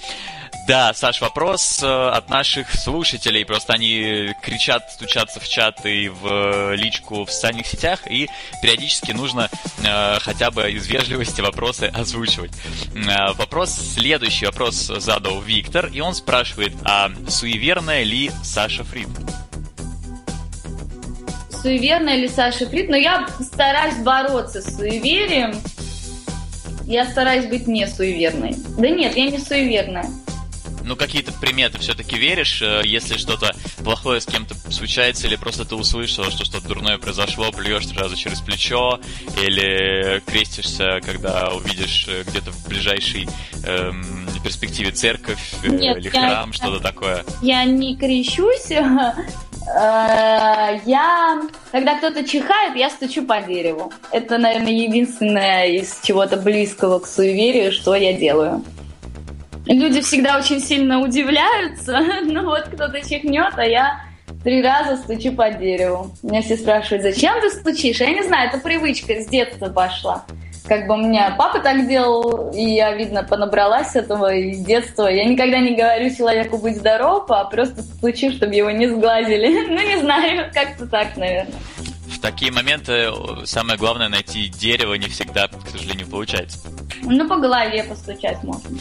Да, 0.66 0.94
Саш, 0.94 1.20
вопрос 1.20 1.82
э, 1.82 1.86
от 1.86 2.30
наших 2.30 2.72
слушателей. 2.72 3.44
Просто 3.44 3.72
они 3.72 4.32
кричат, 4.42 4.92
стучатся 4.92 5.40
в 5.40 5.48
чат 5.48 5.84
и 5.84 6.08
в 6.08 6.74
личку 6.74 7.24
в 7.24 7.32
социальных 7.32 7.66
сетях, 7.66 8.00
и 8.08 8.28
периодически 8.62 9.10
нужно 9.10 9.50
э, 9.84 10.18
хотя 10.20 10.52
бы 10.52 10.70
из 10.70 10.86
вежливости 10.86 11.40
вопросы 11.40 11.90
озвучивать. 11.92 12.52
Э, 12.94 13.32
вопрос 13.32 13.72
следующий. 13.72 14.46
Вопрос 14.46 14.76
задал 14.76 15.40
Виктор, 15.40 15.86
и 15.86 16.00
он 16.00 16.14
спрашивает, 16.14 16.74
а 16.84 17.10
суеверная 17.28 18.04
ли 18.04 18.30
Саша 18.44 18.84
Фрид? 18.84 19.08
Суеверная 21.62 22.16
ли 22.16 22.28
Саша 22.28 22.68
Фрид? 22.68 22.88
Но 22.88 22.96
я 22.96 23.28
стараюсь 23.40 23.98
бороться 23.98 24.60
с 24.60 24.76
суеверием. 24.76 25.54
Я 26.84 27.06
стараюсь 27.06 27.46
быть 27.46 27.66
не 27.66 27.86
суеверной. 27.86 28.56
Да 28.76 28.88
нет, 28.88 29.16
я 29.16 29.30
не 29.30 29.38
суеверная 29.38 30.06
ну, 30.84 30.96
какие-то 30.96 31.32
приметы 31.32 31.78
все-таки 31.78 32.16
веришь, 32.16 32.60
э, 32.62 32.82
если 32.84 33.16
что-то 33.16 33.54
плохое 33.84 34.20
с 34.20 34.26
кем-то 34.26 34.54
случается, 34.70 35.26
или 35.26 35.36
просто 35.36 35.64
ты 35.64 35.74
услышал, 35.74 36.24
что 36.24 36.44
что-то 36.44 36.68
дурное 36.68 36.98
произошло, 36.98 37.50
плюешь 37.52 37.88
сразу 37.88 38.16
через 38.16 38.40
плечо, 38.40 39.00
или 39.40 40.20
крестишься, 40.26 41.00
когда 41.04 41.50
увидишь 41.50 42.06
э, 42.08 42.24
где-то 42.26 42.50
в 42.50 42.68
ближайшей 42.68 43.28
эм, 43.64 44.28
перспективе 44.42 44.90
церковь 44.90 45.54
э, 45.62 45.68
Нет, 45.68 45.98
или 45.98 46.08
храм, 46.08 46.50
я, 46.50 46.52
что-то 46.52 46.80
такое. 46.80 47.24
Я 47.40 47.64
не 47.64 47.96
крещусь, 47.96 48.70
я, 49.66 51.42
когда 51.70 51.96
кто-то 51.96 52.24
чихает, 52.24 52.76
я 52.76 52.90
стучу 52.90 53.24
по 53.24 53.40
дереву. 53.40 53.92
Это, 54.10 54.38
наверное, 54.38 54.72
единственное 54.72 55.66
из 55.66 56.00
чего-то 56.02 56.36
близкого 56.36 56.98
к 56.98 57.06
суеверию, 57.06 57.72
что 57.72 57.94
я 57.94 58.12
делаю. 58.12 58.64
Люди 59.66 60.00
всегда 60.00 60.38
очень 60.38 60.60
сильно 60.60 61.00
удивляются, 61.00 62.00
но 62.24 62.42
вот 62.42 62.64
кто-то 62.64 63.00
чихнет, 63.00 63.54
а 63.56 63.64
я 63.64 64.00
три 64.42 64.62
раза 64.62 64.96
стучу 64.96 65.32
по 65.32 65.50
дереву. 65.50 66.10
Меня 66.22 66.42
все 66.42 66.56
спрашивают, 66.56 67.02
зачем 67.02 67.40
ты 67.40 67.50
стучишь? 67.50 68.00
Я 68.00 68.10
не 68.10 68.22
знаю, 68.22 68.48
это 68.48 68.58
привычка 68.58 69.20
с 69.20 69.26
детства 69.26 69.68
пошла. 69.68 70.24
Как 70.66 70.86
бы 70.86 70.94
у 70.94 70.96
меня 70.96 71.34
папа 71.36 71.58
так 71.58 71.88
делал, 71.88 72.50
и 72.52 72.62
я, 72.62 72.92
видно, 72.92 73.24
понабралась 73.24 73.96
этого 73.96 74.32
из 74.32 74.64
детства. 74.64 75.08
Я 75.08 75.24
никогда 75.24 75.58
не 75.58 75.74
говорю 75.74 76.14
человеку 76.14 76.58
быть 76.58 76.76
здоров, 76.76 77.24
а 77.30 77.44
просто 77.44 77.82
стучу, 77.82 78.30
чтобы 78.30 78.54
его 78.54 78.70
не 78.70 78.88
сглазили. 78.88 79.62
Ну, 79.72 79.80
не 79.80 80.00
знаю, 80.00 80.50
как-то 80.52 80.86
так, 80.86 81.16
наверное. 81.16 81.54
В 82.06 82.20
такие 82.20 82.52
моменты 82.52 83.10
самое 83.44 83.78
главное 83.78 84.08
найти 84.08 84.48
дерево 84.48 84.94
не 84.94 85.08
всегда, 85.08 85.48
к 85.48 85.68
сожалению, 85.70 86.06
получается. 86.08 86.58
Ну, 87.02 87.28
по 87.28 87.36
голове 87.36 87.84
постучать 87.84 88.42
можно. 88.42 88.78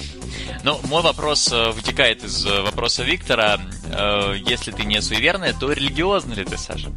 Ну, 0.64 0.80
мой 0.90 1.02
вопрос 1.02 1.52
э, 1.52 1.72
вытекает 1.72 2.24
из 2.24 2.46
э, 2.46 2.62
вопроса 2.62 3.04
Виктора. 3.04 3.58
Э, 3.92 4.36
если 4.38 4.72
ты 4.72 4.84
не 4.84 5.02
суеверная, 5.02 5.54
то 5.54 5.72
религиозна 5.72 6.34
ли 6.34 6.44
ты, 6.44 6.58
Саша? 6.58 6.90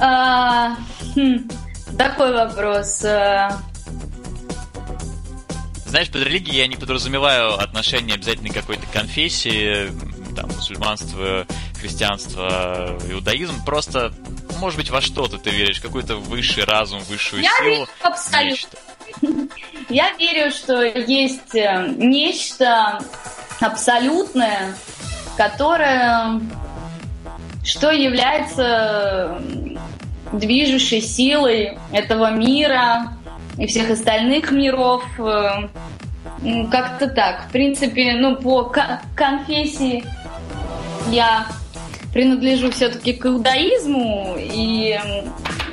А, 0.00 0.76
хм, 1.14 1.48
такой 1.98 2.32
вопрос. 2.32 3.04
Знаешь, 5.94 6.10
под 6.10 6.22
религией 6.22 6.56
я 6.56 6.66
не 6.66 6.74
подразумеваю 6.74 7.54
отношения 7.54 8.14
обязательно 8.14 8.52
какой-то 8.52 8.84
конфессии, 8.92 9.92
там, 10.34 10.48
мусульманство, 10.48 11.46
христианство, 11.80 12.98
иудаизм. 13.08 13.64
Просто, 13.64 14.12
может 14.58 14.76
быть, 14.76 14.90
во 14.90 15.00
что-то 15.00 15.38
ты 15.38 15.50
веришь, 15.50 15.78
какой-то 15.78 16.16
высший 16.16 16.64
разум, 16.64 16.98
высшую 17.04 17.44
я 17.44 17.50
силу. 17.58 17.68
Верю 17.68 17.86
абсолютно. 18.00 18.78
Я 19.88 20.12
верю, 20.14 20.50
что 20.50 20.82
есть 20.82 21.54
э, 21.54 21.86
нечто 21.96 23.00
абсолютное, 23.60 24.74
которое 25.36 26.40
что 27.62 27.92
является 27.92 29.40
движущей 30.32 31.00
силой 31.00 31.78
этого 31.92 32.32
мира 32.32 33.16
и 33.58 33.66
всех 33.66 33.90
остальных 33.90 34.50
миров. 34.50 35.04
Э, 35.18 35.68
как-то 36.70 37.08
так. 37.08 37.46
В 37.48 37.52
принципе, 37.52 38.14
ну, 38.14 38.36
по 38.36 38.72
конфессии 39.14 40.04
я 41.10 41.46
принадлежу 42.12 42.70
все-таки 42.70 43.12
к 43.12 43.26
иудаизму 43.26 44.36
и 44.38 44.98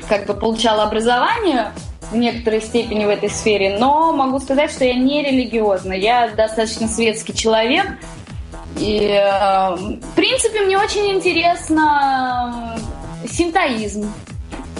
как 0.07 0.25
бы 0.25 0.33
получала 0.33 0.83
образование 0.83 1.71
в 2.11 2.15
некоторой 2.15 2.61
степени 2.61 3.05
в 3.05 3.09
этой 3.09 3.29
сфере, 3.29 3.77
но 3.79 4.11
могу 4.11 4.39
сказать, 4.39 4.71
что 4.71 4.83
я 4.83 4.95
не 4.95 5.23
религиозна. 5.23 5.93
Я 5.93 6.29
достаточно 6.29 6.88
светский 6.88 7.33
человек. 7.33 7.85
И, 8.77 8.97
э, 9.00 9.75
в 9.75 10.15
принципе, 10.15 10.61
мне 10.61 10.77
очень 10.77 11.11
интересно 11.11 12.77
синтоизм. 13.29 14.11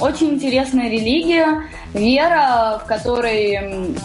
Очень 0.02 0.32
интересная 0.32 0.90
религия, 0.90 1.70
вера, 1.94 2.82
в 2.84 2.88
которой 2.88 3.96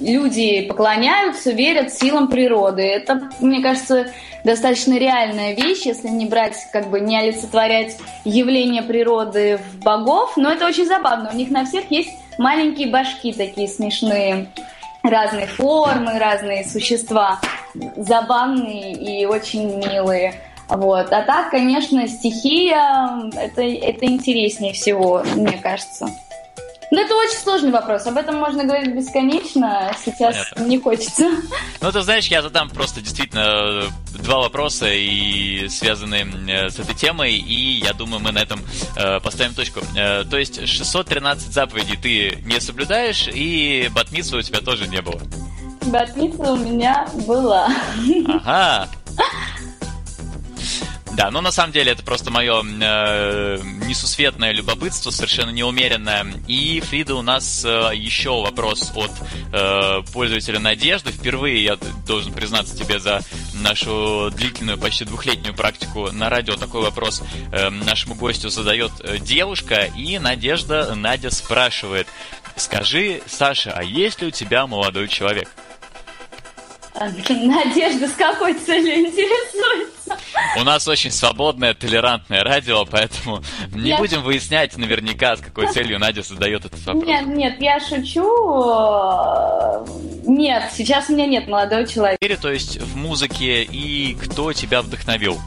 люди 0.00 0.62
поклоняются, 0.62 1.50
верят 1.50 1.92
силам 1.92 2.28
природы. 2.28 2.82
Это, 2.82 3.28
мне 3.40 3.60
кажется, 3.60 4.12
достаточно 4.44 4.96
реальная 4.96 5.54
вещь, 5.54 5.86
если 5.86 6.08
не 6.08 6.26
брать, 6.26 6.54
как 6.72 6.88
бы 6.88 7.00
не 7.00 7.18
олицетворять 7.18 7.96
явление 8.24 8.82
природы 8.82 9.58
в 9.58 9.82
богов, 9.82 10.36
но 10.36 10.52
это 10.52 10.66
очень 10.66 10.86
забавно. 10.86 11.30
У 11.32 11.36
них 11.36 11.50
на 11.50 11.64
всех 11.64 11.90
есть 11.90 12.10
маленькие 12.38 12.88
башки 12.88 13.32
такие 13.32 13.66
смешные, 13.66 14.46
разные 15.02 15.48
формы, 15.48 16.16
разные 16.18 16.64
существа, 16.64 17.40
забавные 17.96 18.92
и 18.92 19.26
очень 19.26 19.78
милые. 19.78 20.34
Вот. 20.68 21.12
А 21.12 21.22
так, 21.22 21.50
конечно, 21.50 22.06
стихия 22.08 23.30
это, 23.36 23.62
это 23.62 24.06
интереснее 24.06 24.72
всего, 24.72 25.22
мне 25.34 25.58
кажется. 25.62 26.08
Ну, 26.90 27.00
это 27.00 27.14
очень 27.16 27.38
сложный 27.38 27.72
вопрос. 27.72 28.06
Об 28.06 28.16
этом 28.16 28.36
можно 28.36 28.64
говорить 28.64 28.94
бесконечно. 28.94 29.92
Сейчас 30.04 30.36
Понятно. 30.54 30.70
не 30.70 30.78
хочется. 30.78 31.30
Ну, 31.80 31.92
ты 31.92 32.00
знаешь, 32.02 32.26
я 32.28 32.42
задам 32.42 32.70
просто 32.70 33.00
действительно 33.00 33.84
два 34.22 34.38
вопроса, 34.38 34.86
и 34.88 35.68
связанные 35.68 36.26
э, 36.48 36.70
с 36.70 36.78
этой 36.78 36.94
темой, 36.94 37.34
и 37.34 37.80
я 37.84 37.92
думаю, 37.92 38.20
мы 38.20 38.30
на 38.30 38.38
этом 38.38 38.60
э, 38.96 39.18
поставим 39.20 39.54
точку. 39.54 39.80
Э, 39.96 40.24
то 40.24 40.38
есть 40.38 40.66
613 40.66 41.52
заповедей 41.52 41.96
ты 41.96 42.42
не 42.44 42.60
соблюдаешь, 42.60 43.28
и 43.32 43.90
батмица 43.92 44.36
у 44.36 44.42
тебя 44.42 44.60
тоже 44.60 44.86
не 44.86 45.02
было? 45.02 45.20
Батмица 45.86 46.52
у 46.52 46.56
меня 46.56 47.08
была. 47.26 47.68
Ага. 48.44 48.88
Да, 51.16 51.30
но 51.30 51.40
на 51.40 51.50
самом 51.50 51.72
деле 51.72 51.92
это 51.92 52.02
просто 52.02 52.30
мое 52.30 52.62
э, 52.62 53.58
несусветное 53.86 54.52
любопытство, 54.52 55.10
совершенно 55.10 55.48
неумеренное. 55.48 56.26
И, 56.46 56.78
Фрида, 56.80 57.14
у 57.14 57.22
нас 57.22 57.64
э, 57.64 57.92
еще 57.94 58.42
вопрос 58.42 58.92
от 58.94 59.10
э, 59.50 60.02
пользователя 60.12 60.58
Надежды. 60.58 61.12
Впервые 61.12 61.64
я 61.64 61.78
должен 62.06 62.34
признаться 62.34 62.76
тебе 62.76 63.00
за 63.00 63.22
нашу 63.54 64.30
длительную, 64.30 64.76
почти 64.76 65.06
двухлетнюю 65.06 65.54
практику 65.54 66.12
на 66.12 66.28
радио. 66.28 66.54
Такой 66.56 66.82
вопрос 66.82 67.22
э, 67.50 67.70
нашему 67.70 68.14
гостю 68.14 68.50
задает 68.50 68.92
э, 69.00 69.16
девушка, 69.16 69.90
и 69.96 70.18
Надежда, 70.18 70.94
Надя 70.94 71.30
спрашивает, 71.30 72.08
скажи, 72.56 73.22
Саша, 73.26 73.72
а 73.74 73.82
есть 73.82 74.20
ли 74.20 74.28
у 74.28 74.30
тебя 74.30 74.66
молодой 74.66 75.08
человек? 75.08 75.48
Надежда 76.98 78.08
с 78.08 78.12
какой 78.12 78.54
целью 78.54 79.06
интересуется? 79.06 80.16
У 80.58 80.64
нас 80.64 80.88
очень 80.88 81.10
свободное, 81.10 81.74
толерантное 81.74 82.42
радио, 82.42 82.84
поэтому 82.86 83.42
не 83.74 83.90
я... 83.90 83.98
будем 83.98 84.22
выяснять 84.22 84.76
наверняка, 84.76 85.36
с 85.36 85.40
какой 85.40 85.68
целью 85.68 85.98
Надя 85.98 86.22
задает 86.22 86.64
этот 86.64 86.84
вопрос. 86.86 87.04
Нет, 87.04 87.26
нет, 87.26 87.60
я 87.60 87.78
шучу. 87.80 88.24
Нет, 90.26 90.70
сейчас 90.72 91.10
у 91.10 91.12
меня 91.12 91.26
нет 91.26 91.48
молодого 91.48 91.86
человека. 91.86 92.36
То 92.40 92.50
есть 92.50 92.80
в 92.80 92.96
музыке 92.96 93.62
и 93.62 94.14
кто 94.14 94.52
тебя 94.52 94.82
вдохновил? 94.82 95.38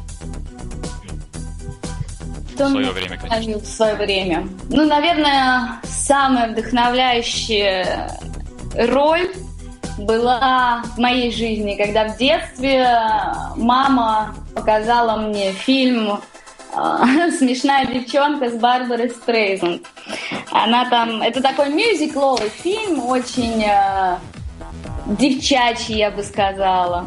Кто 2.54 2.66
в 2.66 2.72
свое 2.72 2.92
время, 2.92 3.18
конечно. 3.18 3.60
В 3.60 3.66
свое 3.66 3.96
время. 3.96 4.48
Ну, 4.70 4.86
наверное, 4.86 5.80
самая 5.84 6.52
вдохновляющая 6.52 8.12
роль 8.76 9.30
была 10.06 10.82
в 10.96 10.98
моей 10.98 11.32
жизни, 11.32 11.76
когда 11.76 12.08
в 12.08 12.18
детстве 12.18 12.88
мама 13.56 14.36
показала 14.56 15.18
мне 15.18 15.52
фильм 15.52 16.20
э, 16.76 17.32
«Смешная 17.38 17.86
девчонка» 17.86 18.50
с 18.50 18.54
Барбарой 18.54 19.10
Стрейзенд. 19.10 19.86
Она 20.52 20.90
там... 20.90 21.22
Это 21.22 21.42
такой 21.42 21.70
мюзикловый 21.70 22.50
фильм, 22.50 23.06
очень 23.06 23.64
э, 23.64 24.18
девчачий, 25.06 25.98
я 25.98 26.12
бы 26.12 26.24
сказала. 26.24 27.06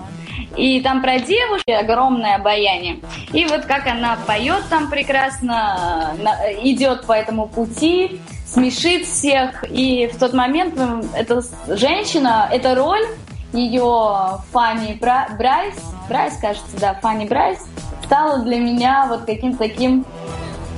И 0.56 0.80
там 0.80 1.00
про 1.00 1.18
девушку 1.18 1.72
огромное 1.72 2.36
обаяние. 2.36 3.00
И 3.32 3.44
вот 3.46 3.64
как 3.64 3.86
она 3.86 4.18
поет 4.26 4.64
там 4.68 4.90
прекрасно, 4.90 6.14
идет 6.62 7.06
по 7.06 7.12
этому 7.12 7.48
пути, 7.48 8.20
смешит 8.52 9.06
всех. 9.06 9.64
И 9.70 10.08
в 10.12 10.18
тот 10.18 10.32
момент 10.32 10.78
эта 11.16 11.42
женщина, 11.68 12.48
эта 12.50 12.74
роль, 12.74 13.04
ее 13.52 14.40
Фанни 14.52 14.98
Брайс, 15.00 15.74
Брайс, 16.08 16.36
кажется, 16.40 16.76
да, 16.78 16.94
Фанни 16.94 17.26
Брайс, 17.26 17.58
стала 18.04 18.38
для 18.40 18.58
меня 18.58 19.06
вот 19.08 19.24
каким-то 19.24 19.58
таким 19.58 20.04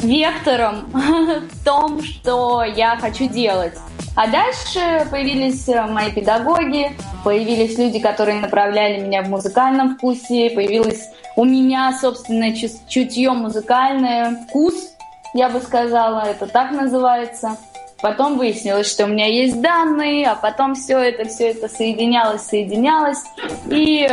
вектором 0.01 0.87
в 0.93 1.65
том, 1.65 2.03
что 2.03 2.63
я 2.63 2.97
хочу 2.97 3.29
делать. 3.29 3.75
А 4.17 4.29
дальше 4.29 5.09
появились 5.11 5.69
э, 5.69 5.87
мои 5.87 6.13
педагоги, 6.13 6.93
появились 7.25 7.77
люди, 7.77 7.99
которые 7.99 8.41
направляли 8.41 9.01
меня 9.01 9.23
в 9.23 9.29
музыкальном 9.29 9.97
вкусе, 9.97 10.51
появилось 10.51 11.09
у 11.35 11.45
меня 11.45 11.97
собственное 12.01 12.55
чутье 12.55 13.33
музыкальное, 13.33 14.47
вкус, 14.47 14.94
я 15.35 15.49
бы 15.49 15.61
сказала, 15.61 16.21
это 16.21 16.47
так 16.47 16.71
называется. 16.71 17.57
Потом 18.01 18.39
выяснилось, 18.39 18.91
что 18.91 19.05
у 19.05 19.09
меня 19.09 19.27
есть 19.27 19.61
данные, 19.61 20.29
а 20.29 20.35
потом 20.35 20.75
все 20.75 20.99
это, 20.99 21.25
все 21.29 21.51
это 21.51 21.69
соединялось, 21.69 22.43
соединялось. 22.43 23.23
И 23.71 24.09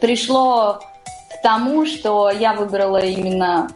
пришло 0.00 0.80
к 1.30 1.42
тому, 1.42 1.84
что 1.86 2.30
я 2.30 2.54
выбрала 2.54 2.98
именно 2.98 3.68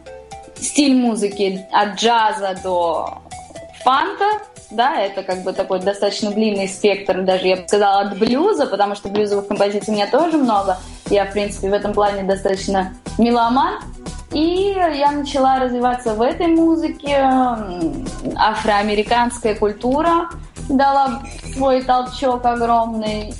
стиль 0.55 0.95
музыки 0.95 1.65
от 1.71 1.95
джаза 1.95 2.57
до 2.63 3.17
фанка, 3.83 4.25
да, 4.71 4.95
это 5.01 5.23
как 5.23 5.43
бы 5.43 5.53
такой 5.53 5.81
достаточно 5.81 6.31
длинный 6.31 6.67
спектр, 6.67 7.21
даже 7.23 7.47
я 7.47 7.57
бы 7.57 7.67
сказала, 7.67 8.01
от 8.01 8.17
блюза, 8.17 8.65
потому 8.65 8.95
что 8.95 9.09
блюзовых 9.09 9.47
композиций 9.47 9.91
у 9.93 9.95
меня 9.95 10.07
тоже 10.07 10.37
много. 10.37 10.77
Я, 11.09 11.25
в 11.25 11.33
принципе, 11.33 11.69
в 11.69 11.73
этом 11.73 11.93
плане 11.93 12.23
достаточно 12.23 12.93
меломан. 13.17 13.81
И 14.31 14.73
я 14.75 15.11
начала 15.11 15.59
развиваться 15.59 16.13
в 16.15 16.21
этой 16.21 16.47
музыке. 16.47 17.17
Афроамериканская 18.35 19.55
культура 19.55 20.29
дала 20.69 21.23
свой 21.53 21.81
толчок 21.81 22.45
огромный. 22.45 23.33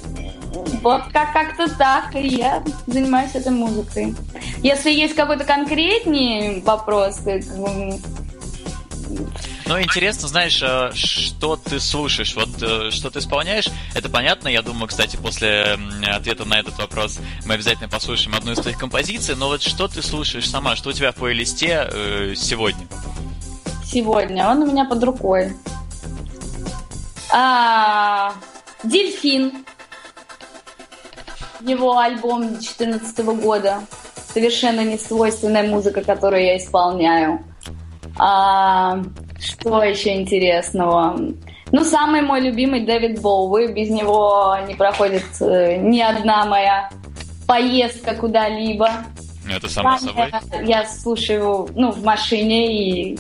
Вот 0.82 1.04
как- 1.14 1.32
как-то 1.34 1.74
так, 1.78 2.16
и 2.16 2.28
я 2.28 2.62
занимаюсь 2.88 3.36
этой 3.36 3.52
музыкой. 3.52 4.16
Если 4.64 4.92
есть 4.92 5.16
какой-то 5.16 5.46
конкретный 5.46 6.62
вопрос, 6.62 7.22
Ну, 9.72 9.80
интересно, 9.82 10.28
знаешь, 10.28 10.62
э, 10.62 10.92
что 10.94 11.56
ты 11.56 11.80
слушаешь, 11.80 12.36
вот 12.36 12.50
э, 12.62 12.92
что 12.92 13.10
ты 13.10 13.20
исполняешь, 13.20 13.70
это 13.96 14.10
понятно, 14.10 14.50
я 14.50 14.62
думаю, 14.62 14.90
кстати, 14.90 15.16
после 15.16 15.80
ответа 16.14 16.44
на 16.44 16.60
этот 16.60 16.78
вопрос 16.78 17.20
мы 17.46 17.54
обязательно 17.54 17.88
послушаем 17.88 18.36
одну 18.36 18.52
из 18.52 18.58
твоих 18.58 18.78
композиций, 18.78 19.34
но 19.36 19.48
вот 19.48 19.62
что 19.62 19.88
ты 19.88 20.02
слушаешь 20.02 20.50
сама, 20.50 20.76
что 20.76 20.90
у 20.90 20.92
тебя 20.92 21.14
в 21.14 21.16
плейлисте 21.16 21.88
э, 21.90 22.34
сегодня? 22.36 22.86
сегодня. 23.92 24.50
Он 24.50 24.64
у 24.64 24.66
меня 24.66 24.84
под 24.84 25.02
рукой. 25.06 25.54
А, 27.32 28.34
Дельфин. 28.84 29.66
Его 31.62 31.98
альбом 31.98 32.42
2014 32.42 33.20
года. 33.42 33.84
Совершенно 34.34 34.82
не 34.82 34.98
свойственная 34.98 35.64
музыка, 35.64 36.02
которую 36.02 36.44
я 36.44 36.58
исполняю. 36.58 37.46
А, 38.18 39.02
что 39.42 39.84
еще 39.84 40.16
интересного? 40.16 41.18
Ну, 41.72 41.84
самый 41.84 42.22
мой 42.22 42.42
любимый 42.42 42.86
Дэвид 42.86 43.22
Боуи. 43.22 43.72
Без 43.72 43.90
него 43.90 44.58
не 44.68 44.76
проходит 44.76 45.24
э, 45.40 45.78
ни 45.78 46.00
одна 46.00 46.46
моя 46.46 46.90
поездка 47.48 48.14
куда-либо. 48.16 48.90
Это 49.50 49.70
само 49.70 49.98
собой. 49.98 50.32
Я, 50.52 50.62
я 50.62 50.86
слушаю, 50.86 51.70
ну, 51.76 51.92
в 51.92 52.04
машине 52.04 53.12
и 53.12 53.20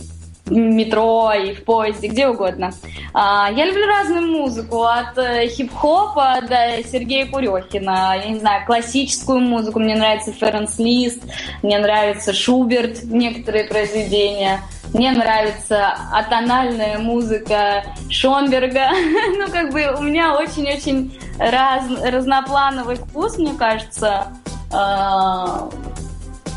метро, 0.51 1.31
и 1.33 1.53
в 1.53 1.63
поезде, 1.63 2.07
где 2.07 2.27
угодно. 2.27 2.71
А, 3.13 3.49
я 3.51 3.65
люблю 3.65 3.85
разную 3.85 4.27
музыку, 4.27 4.83
от 4.83 5.17
э, 5.17 5.47
хип-хопа 5.47 6.39
до 6.41 6.83
Сергея 6.87 7.25
Курехина. 7.25 8.15
Я 8.23 8.29
не 8.29 8.39
знаю, 8.39 8.65
классическую 8.65 9.39
музыку. 9.39 9.79
Мне 9.79 9.95
нравится 9.95 10.31
Ференс 10.31 10.77
Лист, 10.77 11.23
мне 11.63 11.79
нравится 11.79 12.33
Шуберт, 12.33 13.03
некоторые 13.03 13.65
произведения. 13.65 14.61
Мне 14.93 15.11
нравится 15.11 15.95
атональная 16.11 16.99
музыка 16.99 17.83
Шонберга. 18.09 18.89
ну, 19.37 19.49
как 19.49 19.71
бы 19.71 19.95
у 19.97 20.01
меня 20.01 20.35
очень-очень 20.35 21.17
раз, 21.39 21.85
разноплановый 22.03 22.97
вкус, 22.97 23.37
мне 23.37 23.53
кажется. 23.53 24.27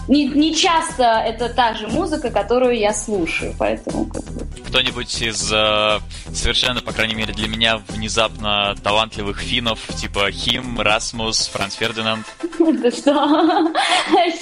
Не, 0.09 0.27
не 0.27 0.55
часто 0.55 1.05
это 1.05 1.49
та 1.49 1.75
же 1.75 1.89
музыка, 1.89 2.31
которую 2.31 2.79
я 2.79 2.93
слушаю, 2.93 3.55
поэтому 3.59 4.07
как 4.07 4.23
бы, 4.25 4.47
Кто-нибудь 4.67 5.23
из 5.23 5.51
э, 5.53 5.99
совершенно, 6.33 6.81
по 6.81 6.93
крайней 6.93 7.15
мере 7.15 7.33
для 7.33 7.49
меня, 7.49 7.79
внезапно 7.89 8.75
талантливых 8.83 9.41
финнов, 9.41 9.81
типа 9.97 10.31
Хим, 10.31 10.81
Расмус, 10.81 11.49
Франц 11.49 11.75
Фердинанд? 11.75 12.27
это 12.59 12.91
что? 12.97 13.73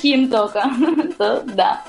Хим 0.00 0.30
только. 0.30 0.62
То 1.18 1.42
Да. 1.54 1.82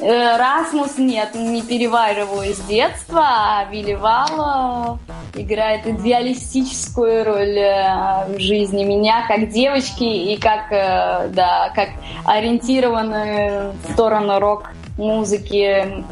Э, 0.00 0.36
Расмус 0.36 0.96
нет, 0.98 1.34
не 1.34 1.62
перевариваю 1.62 2.54
с 2.54 2.60
детства, 2.60 3.22
а 3.24 3.64
Вилли 3.70 3.94
Валла 3.94 4.98
играет 5.34 5.86
идеалистическую 5.86 7.24
роль 7.24 7.58
э, 7.58 8.36
в 8.36 8.38
жизни 8.38 8.84
меня 8.84 9.26
как 9.26 9.48
девочки 9.48 10.04
и 10.04 10.36
как, 10.36 10.70
э, 10.70 11.28
да, 11.30 11.72
как 11.74 11.88
ориентированную 12.24 13.72
в 13.72 13.92
сторону 13.92 14.38
рок-музыки, 14.38 16.04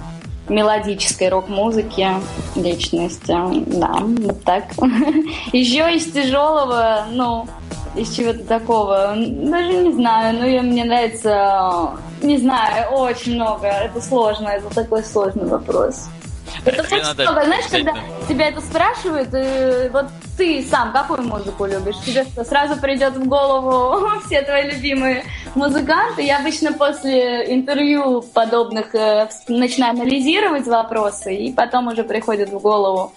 мелодической 0.48 1.28
рок-музыки 1.28 2.08
личности. 2.56 3.36
Да, 3.66 3.94
вот 4.00 4.42
так. 4.42 4.64
Еще 5.52 5.94
из 5.94 6.10
тяжелого, 6.12 7.06
ну, 7.12 7.46
из 7.94 8.14
чего-то 8.14 8.44
такого. 8.44 9.14
Даже 9.16 9.72
не 9.74 9.92
знаю, 9.92 10.38
но 10.38 10.46
я, 10.46 10.62
мне 10.62 10.84
нравится, 10.84 11.92
не 12.26 12.38
знаю, 12.38 12.90
очень 12.90 13.34
много. 13.34 13.66
Это 13.66 14.00
сложно, 14.00 14.48
это 14.48 14.74
такой 14.74 15.02
сложный 15.02 15.46
вопрос. 15.46 16.08
Это 16.64 16.82
очень 16.82 17.22
много. 17.22 17.44
Знаешь, 17.44 17.66
когда 17.70 17.94
тебя 18.28 18.48
это 18.48 18.60
спрашивают, 18.60 19.28
и 19.32 19.88
вот 19.90 20.06
ты 20.36 20.64
сам 20.64 20.92
какую 20.92 21.22
музыку 21.22 21.66
любишь? 21.66 21.96
Тебе 22.04 22.24
сразу 22.44 22.80
придет 22.80 23.14
в 23.14 23.26
голову 23.26 24.20
все 24.26 24.42
твои 24.42 24.70
любимые 24.70 25.24
музыканты? 25.54 26.22
Я 26.22 26.38
обычно 26.38 26.72
после 26.72 27.54
интервью 27.54 28.22
подобных 28.22 28.94
э, 28.94 29.28
начинаю 29.48 29.92
анализировать 29.92 30.66
вопросы, 30.66 31.34
и 31.34 31.52
потом 31.52 31.88
уже 31.88 32.04
приходят 32.04 32.50
в 32.50 32.58
голову 32.58 33.12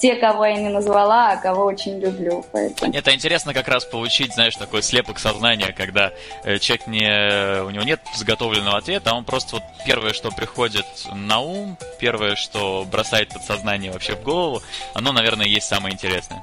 те, 0.00 0.16
кого 0.16 0.46
я 0.46 0.56
не 0.56 0.70
назвала, 0.70 1.32
а 1.32 1.36
кого 1.36 1.64
очень 1.64 2.00
люблю. 2.00 2.44
Поэтому... 2.52 2.92
Это 2.92 3.14
интересно 3.14 3.52
как 3.52 3.68
раз 3.68 3.84
получить, 3.84 4.32
знаешь, 4.32 4.56
такой 4.56 4.82
слепок 4.82 5.18
сознания, 5.18 5.74
когда 5.76 6.12
э, 6.42 6.58
человек 6.58 6.86
не, 6.86 7.62
у 7.62 7.70
него 7.70 7.84
нет 7.84 8.00
заготовленного 8.16 8.78
ответа, 8.78 9.10
а 9.10 9.14
он 9.14 9.24
просто 9.24 9.56
вот 9.56 9.62
первое, 9.84 10.14
что 10.14 10.30
приходит 10.30 10.86
на 11.12 11.40
ум, 11.40 11.76
первое, 12.00 12.34
что 12.34 12.86
бросает 12.90 13.28
подсознание 13.28 13.92
вообще 13.92 14.14
в 14.16 14.22
голову, 14.22 14.62
оно, 14.94 15.12
наверное, 15.12 15.46
есть 15.46 15.68
самое 15.68 15.94
интересное. 15.94 16.42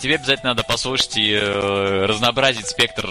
Тебе 0.00 0.16
обязательно 0.16 0.50
надо 0.50 0.62
послушать 0.62 1.16
и 1.16 1.32
э, 1.32 2.06
разнообразить 2.06 2.66
спектр 2.66 3.08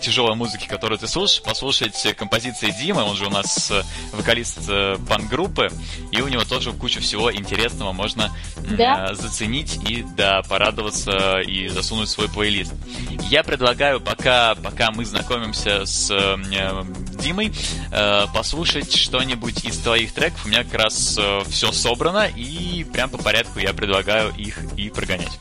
тяжелой 0.00 0.34
музыки, 0.36 0.66
которую 0.66 0.98
ты 0.98 1.06
слушаешь, 1.06 1.42
послушать 1.42 2.14
композиции 2.16 2.70
Димы, 2.70 3.02
он 3.02 3.16
же 3.16 3.26
у 3.26 3.30
нас 3.30 3.70
э, 3.70 3.82
вокалист 4.12 4.58
э, 4.68 4.96
панк-группы, 5.08 5.70
и 6.12 6.20
у 6.20 6.28
него 6.28 6.44
тоже 6.44 6.72
куча 6.72 7.00
всего 7.00 7.32
интересного 7.34 7.92
можно 7.92 8.30
Да. 8.58 9.10
э, 9.10 9.14
заценить 9.14 9.78
и 9.88 10.04
да, 10.16 10.42
порадоваться 10.42 11.40
и 11.40 11.68
засунуть 11.68 12.08
в 12.08 12.12
свой 12.12 12.28
плейлист. 12.28 12.72
Я 13.30 13.42
предлагаю, 13.42 14.00
пока, 14.00 14.54
пока 14.56 14.90
мы 14.90 15.04
знакомимся 15.04 15.86
с 15.86 16.10
э, 16.10 16.36
э, 16.52 16.84
Димой, 17.20 17.52
э, 17.92 18.26
послушать 18.34 18.94
что-нибудь 18.94 19.64
из 19.64 19.78
твоих 19.78 20.12
треков. 20.12 20.44
У 20.44 20.48
меня 20.48 20.64
как 20.64 20.74
раз 20.74 21.18
все 21.48 21.72
собрано, 21.72 22.26
и 22.28 22.84
прям 22.84 23.10
по 23.10 23.18
порядку 23.18 23.58
я 23.58 23.72
предлагаю 23.72 24.32
их 24.36 24.58
и 24.76 24.90
прогонять. 24.90 25.38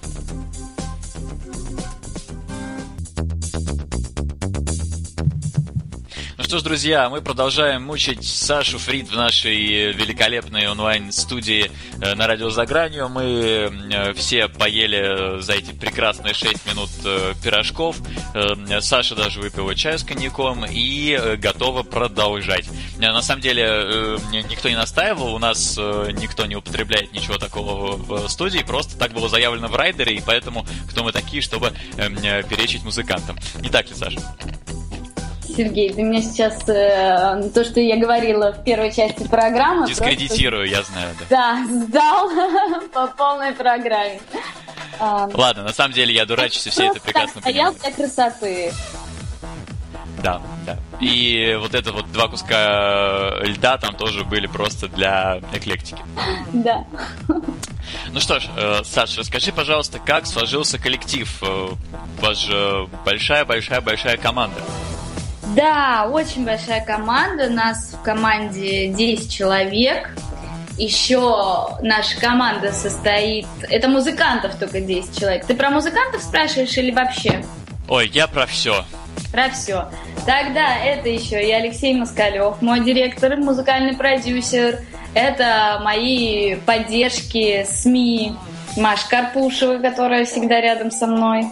Что 6.54 6.60
ж, 6.60 6.64
друзья, 6.66 7.10
мы 7.10 7.20
продолжаем 7.24 7.82
мучить 7.82 8.24
Сашу 8.24 8.78
Фрид 8.78 9.10
в 9.10 9.16
нашей 9.16 9.92
великолепной 9.92 10.68
онлайн-студии 10.68 11.72
э, 12.00 12.14
на 12.14 12.28
радио 12.28 12.52
за 12.52 12.68
гранью. 12.68 13.10
Мы 13.10 13.24
э, 13.24 14.14
все 14.14 14.48
поели 14.50 15.42
за 15.42 15.54
эти 15.54 15.72
прекрасные 15.72 16.36
6 16.36 16.68
минут 16.68 16.92
э, 17.06 17.34
пирожков. 17.44 17.98
Э, 18.36 18.82
Саша 18.82 19.16
даже 19.16 19.40
выпила 19.40 19.74
чай 19.74 19.98
с 19.98 20.04
коньяком 20.04 20.64
и 20.70 21.18
э, 21.20 21.38
готова 21.38 21.82
продолжать. 21.82 22.70
Э, 23.00 23.12
На 23.12 23.24
самом 23.24 23.42
деле, 23.42 23.64
э, 23.66 24.18
никто 24.48 24.70
не 24.70 24.76
настаивал, 24.76 25.34
у 25.34 25.40
нас 25.40 25.76
э, 25.80 26.12
никто 26.22 26.46
не 26.46 26.56
употребляет 26.56 27.14
ничего 27.14 27.40
такого 27.40 27.96
в 27.96 28.28
студии, 28.30 28.60
просто 28.60 28.96
так 29.00 29.14
было 29.14 29.28
заявлено 29.28 29.70
в 29.70 29.76
райдере, 29.76 30.18
и 30.18 30.22
поэтому 30.24 30.68
кто 30.88 31.04
мы 31.04 31.14
такие, 31.14 31.42
чтобы 31.42 31.74
э, 31.98 32.10
э, 32.24 32.44
перечить 32.44 32.84
музыкантам. 32.84 33.40
Не 33.60 33.70
так 33.70 33.90
ли, 33.90 33.96
Саша? 33.96 34.20
Сергей, 35.56 35.94
ты 35.94 36.04
мне 36.04 36.22
сейчас 36.22 36.68
э, 36.68 37.50
то, 37.54 37.64
что 37.64 37.80
я 37.80 37.98
говорила 37.98 38.52
в 38.54 38.64
первой 38.64 38.92
части 38.92 39.28
программы, 39.28 39.86
просто, 39.86 40.04
Дискредитирую, 40.04 40.68
я 40.68 40.84
знаю, 40.84 41.10
да. 41.30 41.66
да, 41.66 41.66
сдал 41.86 42.30
по 42.94 43.08
полной 43.08 43.54
программе. 43.54 44.20
А, 45.00 45.30
Ладно, 45.34 45.64
на 45.64 45.74
самом 45.74 45.94
деле 45.94 46.14
я 46.14 46.26
дурачусь, 46.26 46.68
и 46.68 46.70
все 46.70 46.84
это 46.84 46.94
просто 46.94 47.06
прекрасно 47.08 47.34
так 47.42 47.44
стоял 47.44 47.74
понимают. 47.74 47.96
для 47.98 48.06
красоты. 48.06 48.74
Да, 50.24 50.42
да. 50.66 50.78
И 51.02 51.58
вот 51.60 51.76
это 51.76 51.92
вот 51.92 52.10
два 52.14 52.30
куска 52.30 53.34
льда 53.42 53.78
там 53.78 53.96
тоже 53.96 54.24
были 54.24 54.48
просто 54.48 54.88
для 54.88 55.40
эклектики. 55.54 56.02
Да. 56.54 56.86
Ну 58.12 58.20
что 58.22 58.40
ж, 58.40 58.48
э, 58.56 58.82
Саш, 58.86 59.18
расскажи, 59.18 59.52
пожалуйста, 59.52 60.00
как 60.00 60.26
сложился 60.26 60.78
коллектив? 60.80 61.30
Э, 61.42 61.70
У 62.20 62.22
вас 62.22 62.38
же 62.38 62.88
большая-большая-большая 63.06 64.16
команда. 64.18 64.62
Да, 65.56 66.10
очень 66.12 66.46
большая 66.46 66.84
команда. 66.84 67.50
Нас 67.50 67.94
в 67.94 68.02
команде 68.02 68.88
10 68.88 69.32
человек. 69.32 70.10
Еще 70.78 71.20
наша 71.82 72.20
команда 72.20 72.72
состоит... 72.72 73.46
Это 73.70 73.88
музыкантов 73.88 74.56
только 74.56 74.82
10 74.82 75.20
человек. 75.20 75.46
Ты 75.46 75.54
про 75.54 75.70
музыкантов 75.70 76.22
спрашиваешь 76.24 76.76
или 76.78 76.92
вообще? 76.92 77.44
Ой, 77.88 78.10
я 78.12 78.28
про 78.28 78.48
все. 78.48 78.84
Про 79.32 79.50
все. 79.50 79.90
Тогда 80.26 80.78
это 80.78 81.10
еще 81.10 81.46
и 81.46 81.52
Алексей 81.52 81.94
Москалев, 81.94 82.62
мой 82.62 82.80
директор, 82.80 83.36
музыкальный 83.38 83.96
продюсер. 83.96 84.80
Это 85.14 85.80
мои 85.84 86.56
поддержки 86.56 87.66
СМИ. 87.70 88.36
Маша 88.78 89.08
Карпушева, 89.08 89.78
которая 89.78 90.26
всегда 90.26 90.60
рядом 90.60 90.90
со 90.90 91.06
мной. 91.06 91.46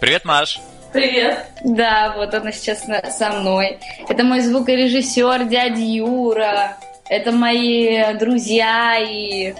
Привет, 0.00 0.24
Маш. 0.24 0.60
Привет. 0.92 1.46
Да, 1.64 2.14
вот 2.16 2.34
она 2.34 2.52
сейчас 2.52 2.84
со 3.16 3.30
мной. 3.30 3.78
Это 4.08 4.24
мой 4.24 4.40
звукорежиссер, 4.40 5.44
дядя 5.44 5.80
Юра. 5.80 6.76
Это 7.08 7.32
мои 7.32 8.14
друзья 8.14 8.98
и 8.98 9.54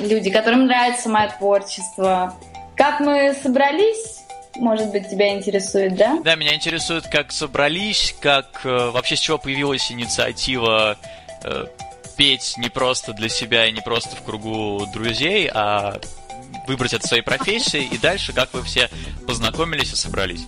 люди, 0.00 0.30
которым 0.30 0.66
нравится 0.66 1.08
мое 1.08 1.28
творчество. 1.28 2.34
Как 2.74 3.00
мы 3.00 3.34
собрались? 3.42 4.20
Может 4.56 4.90
быть, 4.90 5.08
тебя 5.08 5.34
интересует, 5.36 5.96
да? 5.96 6.18
Да, 6.24 6.34
меня 6.34 6.54
интересует, 6.54 7.06
как 7.06 7.32
собрались, 7.32 8.14
как 8.20 8.60
э, 8.64 8.90
вообще 8.90 9.16
с 9.16 9.20
чего 9.20 9.38
появилась 9.38 9.92
инициатива 9.92 10.98
э, 11.44 11.66
петь 12.16 12.54
не 12.58 12.68
просто 12.68 13.12
для 13.12 13.28
себя 13.28 13.66
и 13.66 13.72
не 13.72 13.80
просто 13.80 14.16
в 14.16 14.22
кругу 14.22 14.86
друзей, 14.92 15.48
а 15.52 15.98
выбрать 16.66 16.92
это 16.92 17.06
своей 17.06 17.22
профессии, 17.22 17.82
и 17.82 17.98
дальше 17.98 18.32
как 18.32 18.52
вы 18.52 18.62
все 18.62 18.88
познакомились 19.26 19.92
и 19.92 19.96
собрались? 19.96 20.46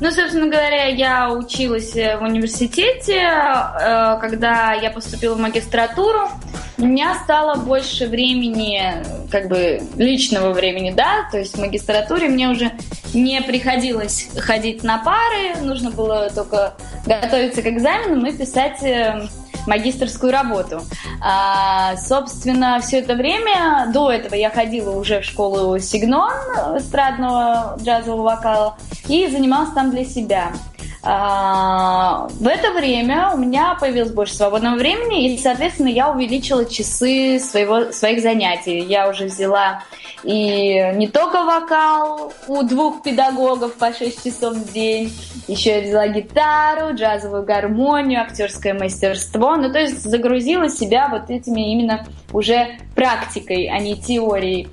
Ну, 0.00 0.10
собственно 0.10 0.46
говоря, 0.46 0.86
я 0.86 1.30
училась 1.30 1.94
э, 1.94 2.16
в 2.16 2.22
университете. 2.22 3.20
Э, 3.20 4.18
когда 4.18 4.72
я 4.72 4.90
поступила 4.90 5.34
в 5.34 5.40
магистратуру, 5.40 6.30
у 6.78 6.86
меня 6.86 7.16
стало 7.22 7.56
больше 7.56 8.06
времени, 8.06 8.82
как 9.30 9.48
бы 9.48 9.82
личного 9.96 10.54
времени, 10.54 10.90
да, 10.90 11.28
то 11.30 11.38
есть 11.38 11.54
в 11.54 11.60
магистратуре 11.60 12.28
мне 12.28 12.48
уже 12.48 12.72
не 13.12 13.42
приходилось 13.42 14.30
ходить 14.38 14.82
на 14.82 14.98
пары, 14.98 15.60
нужно 15.62 15.90
было 15.90 16.30
только 16.30 16.74
готовиться 17.04 17.60
к 17.60 17.66
экзаменам 17.66 18.24
и 18.24 18.32
писать 18.32 18.82
э, 18.82 19.28
магистрскую 19.66 20.32
работу. 20.32 20.82
А, 21.20 21.96
собственно, 21.96 22.80
все 22.80 22.98
это 22.98 23.14
время, 23.14 23.90
до 23.92 24.10
этого 24.10 24.34
я 24.34 24.50
ходила 24.50 24.96
уже 24.96 25.20
в 25.20 25.24
школу 25.24 25.78
Сигнон 25.78 26.32
эстрадного 26.76 27.76
джазового 27.80 28.22
вокала 28.22 28.76
и 29.08 29.26
занималась 29.26 29.72
там 29.72 29.90
для 29.90 30.04
себя. 30.04 30.52
А, 31.02 32.28
в 32.28 32.46
это 32.46 32.72
время 32.72 33.30
у 33.32 33.38
меня 33.38 33.76
появилось 33.80 34.12
больше 34.12 34.34
свободного 34.34 34.76
времени, 34.76 35.32
и, 35.32 35.38
соответственно, 35.38 35.88
я 35.88 36.10
увеличила 36.10 36.66
часы 36.66 37.38
своего, 37.40 37.90
своих 37.92 38.20
занятий. 38.20 38.80
Я 38.80 39.08
уже 39.08 39.24
взяла 39.24 39.82
и 40.22 40.92
не 40.96 41.08
только 41.08 41.44
вокал 41.44 42.32
у 42.46 42.62
двух 42.62 43.02
педагогов 43.02 43.74
по 43.74 43.92
6 43.92 44.22
часов 44.22 44.54
в 44.54 44.72
день, 44.72 45.12
еще 45.48 45.76
я 45.76 45.80
взяла 45.80 46.08
гитару, 46.08 46.94
джазовую 46.94 47.44
гармонию, 47.44 48.20
актерское 48.20 48.74
мастерство. 48.74 49.56
Ну, 49.56 49.72
то 49.72 49.78
есть 49.80 50.02
загрузила 50.02 50.68
себя 50.68 51.08
вот 51.08 51.30
этими 51.30 51.72
именно 51.72 52.06
уже 52.32 52.78
практикой, 52.94 53.70
а 53.72 53.78
не 53.78 53.96
теорией. 53.96 54.68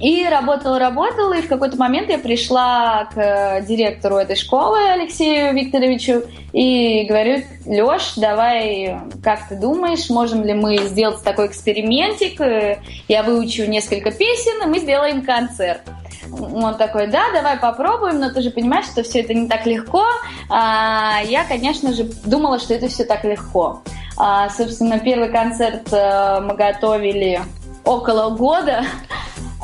И 0.00 0.26
работала, 0.26 0.78
работала, 0.78 1.34
и 1.34 1.42
в 1.42 1.48
какой-то 1.48 1.76
момент 1.76 2.08
я 2.08 2.18
пришла 2.18 3.08
к 3.12 3.60
директору 3.62 4.16
этой 4.16 4.36
школы, 4.36 4.78
Алексею 4.90 5.54
Викторовичу, 5.54 6.22
и 6.52 7.04
говорю, 7.04 7.42
Леш, 7.66 8.14
давай, 8.16 8.96
как 9.22 9.48
ты 9.48 9.56
думаешь, 9.56 10.08
можем 10.08 10.44
ли 10.44 10.54
мы 10.54 10.78
сделать 10.78 11.22
такой 11.22 11.48
экспериментик? 11.48 12.40
Я 13.08 13.22
выучу 13.22 13.66
несколько 13.66 14.10
песен, 14.10 14.62
и 14.62 14.66
мы 14.66 14.78
сделаем 14.78 15.22
концерт. 15.22 15.82
Он 16.30 16.76
такой, 16.76 17.08
да, 17.08 17.24
давай 17.34 17.58
попробуем, 17.58 18.18
но 18.18 18.30
ты 18.30 18.40
же 18.40 18.50
понимаешь, 18.50 18.86
что 18.86 19.02
все 19.02 19.20
это 19.20 19.34
не 19.34 19.48
так 19.48 19.66
легко. 19.66 20.04
А, 20.48 21.20
я, 21.26 21.44
конечно 21.44 21.92
же, 21.92 22.04
думала, 22.24 22.58
что 22.58 22.72
это 22.72 22.88
все 22.88 23.04
так 23.04 23.24
легко. 23.24 23.82
А, 24.16 24.48
собственно, 24.48 24.98
первый 24.98 25.30
концерт 25.30 25.92
э, 25.92 26.40
мы 26.40 26.54
готовили 26.54 27.40
около 27.84 28.34
года. 28.34 28.84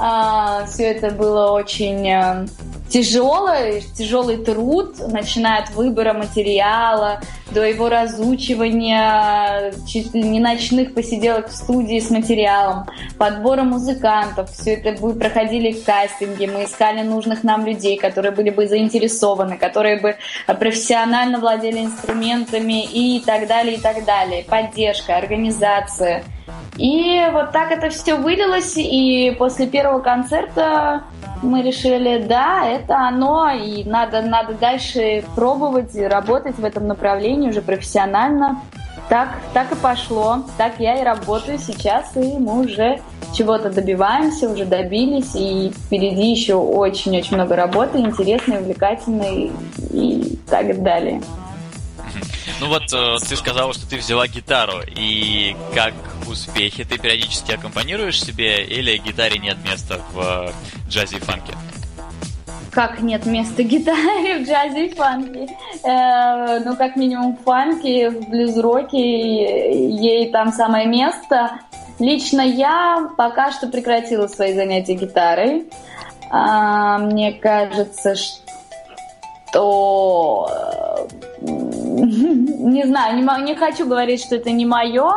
А, 0.01 0.65
все 0.67 0.85
это 0.85 1.11
было 1.11 1.51
очень 1.51 2.09
э, 2.09 2.47
тяжелый, 2.89 3.83
тяжелый 3.97 4.37
труд, 4.37 4.97
начиная 5.09 5.63
от 5.65 5.71
выбора 5.71 6.13
материала, 6.13 7.21
до 7.51 7.65
его 7.65 7.89
разучивания, 7.89 9.73
чуть 9.87 10.15
ли 10.15 10.23
не 10.23 10.41
ночных 10.41 10.95
посиделок 10.95 11.49
в 11.49 11.53
студии 11.53 12.01
с 12.01 12.11
материалом, 12.11 12.87
подбора 13.17 13.63
музыкантов. 13.63 14.51
Все 14.51 14.75
это 14.75 14.97
мы 15.05 15.15
проходили 15.15 15.73
кастинги, 15.73 16.47
мы 16.47 16.65
искали 16.65 17.03
нужных 17.03 17.45
нам 17.45 17.67
людей, 17.67 17.97
которые 17.97 18.33
были 18.33 18.51
бы 18.51 18.67
заинтересованы, 18.67 19.57
которые 19.57 20.01
бы 20.01 20.17
профессионально 20.47 21.39
владели 21.39 21.85
инструментами 21.85 22.85
и 22.85 23.21
так 23.21 23.47
далее, 23.47 23.77
и 23.77 23.81
так 23.81 24.05
далее. 24.05 24.45
Поддержка, 24.45 25.17
организация– 25.17 26.23
и 26.77 27.27
вот 27.33 27.51
так 27.51 27.73
это 27.73 27.91
все 27.91 28.15
вылилось, 28.15 28.75
и 28.77 29.35
после 29.37 29.67
первого 29.67 29.99
концерта 30.01 31.03
мы 31.43 31.63
решили, 31.63 32.23
да, 32.23 32.67
это 32.67 32.97
оно, 33.09 33.51
и 33.51 33.85
надо, 33.85 34.23
надо 34.23 34.55
дальше 34.55 35.25
пробовать 35.35 35.95
работать 35.97 36.57
в 36.57 36.65
этом 36.65 36.87
направлении 36.87 37.38
уже 37.47 37.63
профессионально. 37.63 38.63
Так, 39.09 39.39
так 39.55 39.73
и 39.73 39.77
пошло, 39.77 40.45
так 40.59 40.75
я 40.81 41.01
и 41.01 41.05
работаю 41.05 41.59
сейчас, 41.59 42.15
и 42.15 42.39
мы 42.39 42.61
уже 42.61 43.01
чего-то 43.35 43.71
добиваемся, 43.71 44.51
уже 44.51 44.67
добились, 44.67 45.35
и 45.35 45.71
впереди 45.71 46.31
еще 46.31 46.55
очень-очень 46.55 47.37
много 47.37 47.57
работы, 47.57 47.99
интересной, 47.99 48.59
увлекательной 48.59 49.51
и 49.93 50.39
так 50.51 50.83
далее. 50.83 51.23
Ну 52.61 52.69
вот 52.69 52.93
э, 52.93 53.17
ты 53.27 53.37
сказала, 53.37 53.73
что 53.73 53.89
ты 53.89 53.97
взяла 53.97 54.27
гитару, 54.27 54.81
и 54.87 55.57
как 55.75 55.95
успехи? 56.27 56.85
Ты 56.85 56.99
периодически 56.99 57.53
аккомпанируешь 57.53 58.21
себе 58.21 58.65
или 58.65 58.97
гитаре 58.97 59.39
нет 59.39 59.57
места 59.65 60.01
в 60.13 60.21
э, 60.21 60.53
джазе 60.89 61.17
и 61.17 61.21
фанке? 61.21 61.55
Как 62.79 63.01
нет 63.01 63.27
места 63.27 63.63
гитаре 63.65 64.39
в 64.39 64.47
джазе 64.47 64.87
и 64.87 64.95
фанке? 64.95 65.49
Э, 65.83 66.61
ну, 66.61 66.77
как 66.77 66.95
минимум 66.95 67.37
в 67.37 67.43
фанке, 67.43 68.09
в 68.09 68.29
блюз-роке, 68.29 69.97
ей 69.97 70.31
там 70.31 70.53
самое 70.53 70.87
место. 70.87 71.59
Лично 71.99 72.41
я 72.41 73.11
пока 73.17 73.51
что 73.51 73.67
прекратила 73.67 74.29
свои 74.29 74.55
занятия 74.55 74.95
гитарой. 74.95 75.69
А, 76.31 76.99
мне 76.99 77.33
кажется, 77.33 78.15
что 78.15 78.39
не 81.41 82.87
знаю, 82.87 83.17
не, 83.17 83.43
не 83.43 83.57
хочу 83.57 83.89
говорить, 83.89 84.23
что 84.23 84.37
это 84.37 84.53
не 84.53 84.67
мое. 84.67 85.15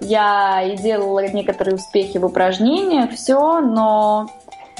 Я 0.00 0.62
и 0.62 0.76
делала 0.76 1.26
некоторые 1.26 1.76
успехи 1.76 2.18
в 2.18 2.26
упражнениях, 2.26 3.12
все, 3.12 3.60
но 3.60 4.28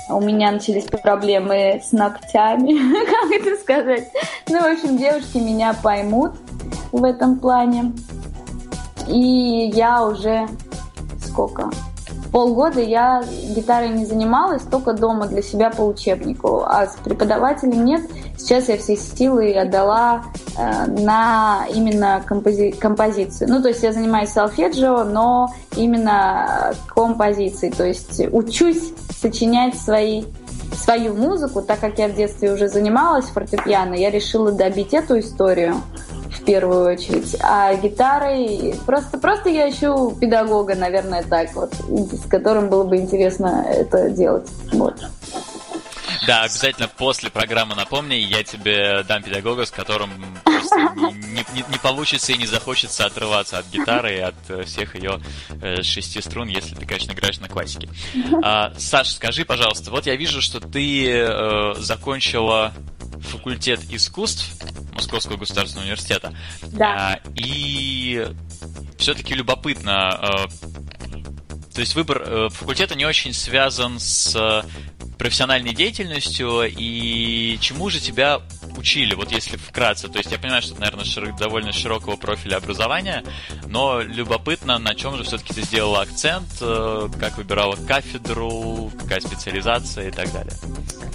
у 0.09 0.21
меня 0.21 0.53
начались 0.53 0.85
проблемы 0.85 1.81
с 1.85 1.93
ногтями, 1.93 2.75
как 3.05 3.31
это 3.31 3.61
сказать. 3.61 4.09
Ну, 4.49 4.61
в 4.61 4.73
общем, 4.73 4.97
девушки 4.97 5.39
меня 5.39 5.75
поймут 5.75 6.33
в 6.93 7.05
этом 7.05 7.39
плане. 7.39 7.93
И 9.07 9.71
я 9.75 10.05
уже 10.05 10.49
сколько? 11.25 11.71
Полгода 12.33 12.81
я 12.81 13.23
гитарой 13.55 13.91
не 13.91 14.05
занималась, 14.05 14.63
только 14.63 14.93
дома 14.93 15.27
для 15.27 15.43
себя 15.43 15.71
по 15.71 15.83
учебнику, 15.83 16.63
а 16.65 16.87
с 16.87 16.97
преподавателем 16.97 17.85
нет. 17.85 18.03
Сейчас 18.37 18.69
я 18.69 18.77
все 18.79 18.97
силы 18.97 19.53
отдала 19.55 20.25
э, 20.57 20.87
на 20.87 21.67
именно 21.73 22.23
компози 22.25 22.73
композицию. 22.73 23.51
Ну, 23.51 23.63
то 23.63 23.69
есть 23.69 23.83
я 23.83 23.93
занимаюсь 23.93 24.31
солфеджио, 24.31 25.05
но 25.05 25.53
именно 25.77 26.75
композицией, 26.89 27.73
то 27.73 27.85
есть 27.85 28.21
учусь 28.33 28.93
сочинять 29.21 29.77
свои 29.77 30.25
свою 30.75 31.15
музыку, 31.15 31.63
так 31.63 31.81
как 31.81 31.99
я 31.99 32.09
в 32.09 32.15
детстве 32.15 32.53
уже 32.53 32.69
занималась 32.69 33.27
фортепиано, 33.27 33.95
я 33.95 34.11
решила 34.11 34.53
добить 34.53 34.95
эту 34.95 35.19
историю 35.19 35.77
первую 36.49 36.95
очередь. 36.95 37.37
А 37.43 37.75
гитарой 37.75 38.75
просто, 38.87 39.19
просто 39.19 39.51
я 39.51 39.69
ищу 39.69 40.17
педагога, 40.19 40.75
наверное, 40.75 41.23
так 41.23 41.55
вот, 41.55 41.75
с 41.75 42.27
которым 42.27 42.71
было 42.71 42.85
бы 42.85 42.97
интересно 42.97 43.67
это 43.69 44.09
делать. 44.09 44.49
Вот. 44.73 44.97
Да, 46.27 46.45
обязательно 46.45 46.89
после 46.89 47.31
программы 47.31 47.75
напомни, 47.75 48.15
я 48.15 48.43
тебе 48.45 49.05
дам 49.07 49.23
педагога, 49.23 49.67
с 49.67 49.71
которым 49.71 50.11
не, 50.97 51.45
не, 51.55 51.65
не 51.71 51.79
получится 51.83 52.33
и 52.33 52.39
не 52.39 52.47
захочется 52.47 53.05
отрываться 53.05 53.59
от 53.59 53.67
гитары 53.67 54.17
и 54.17 54.21
от 54.21 54.35
э, 54.49 54.65
всех 54.65 54.95
ее 54.95 55.21
э, 55.61 55.83
шести 55.83 56.23
струн, 56.23 56.49
если 56.49 56.75
ты, 56.75 56.87
конечно, 56.87 57.13
играешь 57.13 57.41
на 57.41 57.49
классике. 57.49 57.91
А, 58.43 58.73
Саш, 58.79 59.13
скажи, 59.13 59.45
пожалуйста, 59.45 59.91
вот 59.91 60.07
я 60.07 60.17
вижу, 60.17 60.41
что 60.41 60.61
ты 60.61 61.11
э, 61.11 61.75
закончила 61.77 62.73
факультет 63.21 63.81
искусств 63.91 64.53
Московского 64.93 65.37
государственного 65.37 65.87
университета. 65.87 66.35
Да. 66.63 67.15
А, 67.15 67.21
и 67.35 68.27
все-таки 68.99 69.35
любопытно, 69.35 70.11
а, 70.11 70.49
то 71.75 71.81
есть 71.81 71.95
выбор 71.95 72.23
э, 72.27 72.49
факультета 72.51 72.97
не 72.97 73.05
очень 73.05 73.33
связан 73.33 74.01
с 74.01 74.65
профессиональной 75.19 75.75
деятельностью, 75.75 76.63
и 76.65 77.59
чему 77.61 77.91
же 77.91 78.01
тебя 78.01 78.41
учили, 78.79 79.15
вот 79.15 79.33
если 79.33 79.57
вкратце? 79.57 80.09
То 80.09 80.19
есть 80.19 80.31
я 80.31 80.39
понимаю, 80.39 80.63
что 80.63 80.73
это, 80.73 80.81
наверное, 80.81 81.05
широк, 81.05 81.37
довольно 81.37 81.73
широкого 81.73 82.17
профиля 82.17 82.57
образования, 82.57 83.25
но 83.67 84.01
любопытно, 84.01 84.79
на 84.79 84.95
чем 84.95 85.17
же 85.17 85.25
все-таки 85.25 85.53
ты 85.55 85.63
сделала 85.63 86.03
акцент, 86.03 86.49
э, 86.61 87.09
как 87.21 87.37
выбирала 87.37 87.77
кафедру, 87.77 88.91
какая 88.99 89.21
специализация 89.21 90.09
и 90.09 90.11
так 90.11 90.33
далее. 90.33 90.55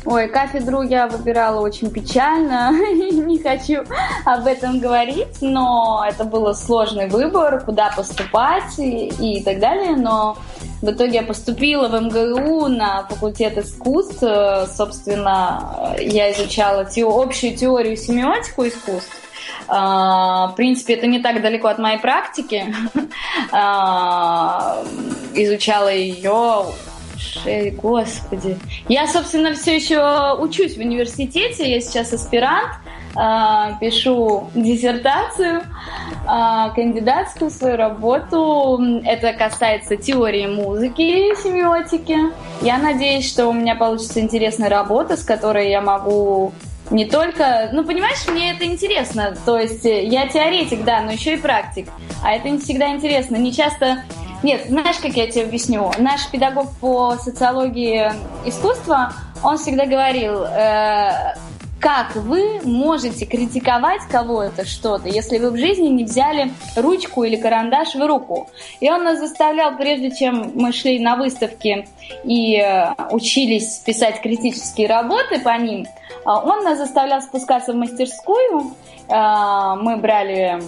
Ой, 0.05 0.27
кафедру 0.27 0.81
я 0.81 1.07
выбирала 1.07 1.61
очень 1.61 1.89
печально, 1.89 2.71
не 2.91 3.39
хочу 3.39 3.83
об 4.25 4.45
этом 4.45 4.79
говорить, 4.79 5.41
но 5.41 6.05
это 6.07 6.25
был 6.25 6.53
сложный 6.53 7.07
выбор, 7.07 7.61
куда 7.63 7.91
поступать 7.95 8.77
и, 8.77 9.07
и 9.07 9.43
так 9.43 9.59
далее, 9.59 9.95
но 9.95 10.37
в 10.83 10.91
итоге 10.91 11.13
я 11.13 11.23
поступила 11.23 11.87
в 11.87 11.93
МГУ 11.93 12.67
на 12.67 13.07
факультет 13.07 13.57
искусств. 13.57 14.21
Собственно, 14.75 15.95
я 15.97 16.29
изучала 16.33 16.83
те, 16.83 17.05
общую 17.05 17.55
теорию 17.55 17.95
семиотику 17.95 18.67
искусств. 18.67 19.15
А, 19.69 20.47
в 20.47 20.55
принципе, 20.55 20.95
это 20.95 21.07
не 21.07 21.19
так 21.19 21.41
далеко 21.41 21.69
от 21.69 21.79
моей 21.79 21.99
практики. 21.99 22.65
А, 23.51 24.83
изучала 25.33 25.91
ее 25.91 26.65
Господи. 27.81 28.57
Я, 28.89 29.07
собственно, 29.07 29.53
все 29.53 29.75
еще 29.75 30.35
учусь 30.39 30.75
в 30.75 30.79
университете. 30.79 31.69
Я 31.71 31.79
сейчас 31.81 32.11
аспирант. 32.13 32.71
А, 33.15 33.73
пишу 33.79 34.49
диссертацию, 34.55 35.61
а, 36.25 36.69
кандидатскую 36.71 37.51
свою 37.51 37.77
работу. 37.77 38.81
Это 39.05 39.33
касается 39.33 39.97
теории 39.97 40.47
музыки 40.47 41.35
семиотики. 41.43 42.17
Я 42.61 42.77
надеюсь, 42.79 43.27
что 43.29 43.47
у 43.47 43.53
меня 43.53 43.75
получится 43.75 44.19
интересная 44.19 44.69
работа, 44.69 45.15
с 45.15 45.23
которой 45.23 45.69
я 45.69 45.81
могу 45.81 46.53
не 46.89 47.05
только... 47.05 47.69
Ну, 47.71 47.83
понимаешь, 47.83 48.27
мне 48.27 48.51
это 48.51 48.65
интересно. 48.65 49.35
То 49.45 49.59
есть 49.59 49.85
э, 49.85 50.05
я 50.05 50.27
теоретик, 50.27 50.83
да, 50.83 51.01
но 51.01 51.11
еще 51.11 51.35
и 51.35 51.37
практик. 51.37 51.87
А 52.23 52.33
это 52.33 52.49
не 52.49 52.59
всегда 52.59 52.89
интересно. 52.89 53.35
Не 53.35 53.53
часто... 53.53 54.03
Нет, 54.41 54.65
знаешь, 54.67 54.97
как 54.97 55.11
я 55.13 55.27
тебе 55.27 55.45
объясню? 55.45 55.91
Наш 55.99 56.29
педагог 56.29 56.71
по 56.81 57.15
социологии 57.15 58.11
искусства, 58.45 59.13
он 59.41 59.57
всегда 59.57 59.85
говорил, 59.85 60.43
э, 60.43 61.35
как 61.83 62.15
вы 62.15 62.61
можете 62.63 63.25
критиковать 63.25 64.03
кого-то 64.09 64.65
что-то, 64.65 65.09
если 65.09 65.37
вы 65.37 65.51
в 65.51 65.57
жизни 65.57 65.89
не 65.89 66.05
взяли 66.05 66.53
ручку 66.77 67.25
или 67.25 67.35
карандаш 67.35 67.95
в 67.95 68.07
руку. 68.07 68.49
И 68.79 68.89
он 68.89 69.03
нас 69.03 69.19
заставлял, 69.19 69.75
прежде 69.75 70.09
чем 70.15 70.53
мы 70.55 70.71
шли 70.71 70.97
на 70.99 71.17
выставки 71.17 71.85
и 72.23 72.55
э, 72.55 72.93
учились 73.11 73.79
писать 73.79 74.21
критические 74.21 74.87
работы 74.87 75.41
по 75.41 75.57
ним, 75.57 75.83
э, 75.83 75.85
он 76.25 76.63
нас 76.63 76.77
заставлял 76.77 77.21
спускаться 77.21 77.73
в 77.73 77.75
мастерскую. 77.75 78.71
Э, 79.09 79.75
мы 79.75 79.97
брали 79.97 80.63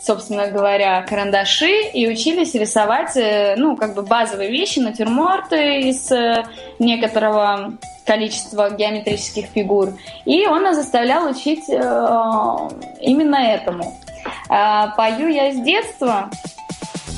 собственно 0.00 0.48
говоря, 0.48 1.02
карандаши 1.02 1.90
и 1.92 2.08
учились 2.08 2.54
рисовать, 2.54 3.16
ну, 3.58 3.76
как 3.76 3.94
бы 3.94 4.02
базовые 4.02 4.50
вещи, 4.50 4.78
натюрморты 4.78 5.80
из 5.80 6.10
некоторого 6.78 7.74
количество 8.10 8.70
геометрических 8.70 9.46
фигур. 9.54 9.96
И 10.24 10.44
он 10.46 10.64
нас 10.64 10.76
заставлял 10.76 11.30
учить 11.30 11.68
э, 11.68 12.68
именно 13.00 13.36
этому. 13.36 14.00
Э, 14.48 14.86
пою 14.96 15.28
я 15.28 15.52
с 15.52 15.60
детства, 15.60 16.28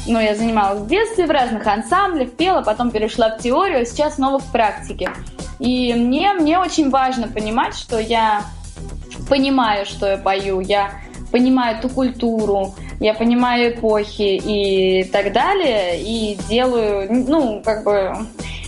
ну, 0.06 0.20
я 0.20 0.34
занималась 0.34 0.80
в 0.80 0.88
детстве 0.88 1.26
в 1.26 1.30
разных 1.30 1.66
ансамблях, 1.66 2.32
пела, 2.32 2.60
потом 2.60 2.90
перешла 2.90 3.30
в 3.30 3.38
теорию, 3.38 3.80
а 3.80 3.84
сейчас 3.86 4.16
снова 4.16 4.38
в 4.38 4.52
практике. 4.52 5.10
И 5.58 5.94
мне, 5.94 6.34
мне 6.34 6.58
очень 6.58 6.90
важно 6.90 7.26
понимать, 7.26 7.74
что 7.74 7.98
я 7.98 8.42
понимаю, 9.30 9.86
что 9.86 10.10
я 10.10 10.16
пою, 10.18 10.60
я 10.60 10.90
понимаю 11.32 11.80
ту 11.80 11.88
культуру, 11.88 12.74
я 13.00 13.14
понимаю 13.14 13.72
эпохи 13.74 14.40
и 14.44 15.04
так 15.04 15.32
далее, 15.32 16.00
и 16.00 16.38
делаю, 16.48 17.08
ну, 17.10 17.62
как 17.64 17.84
бы 17.84 18.14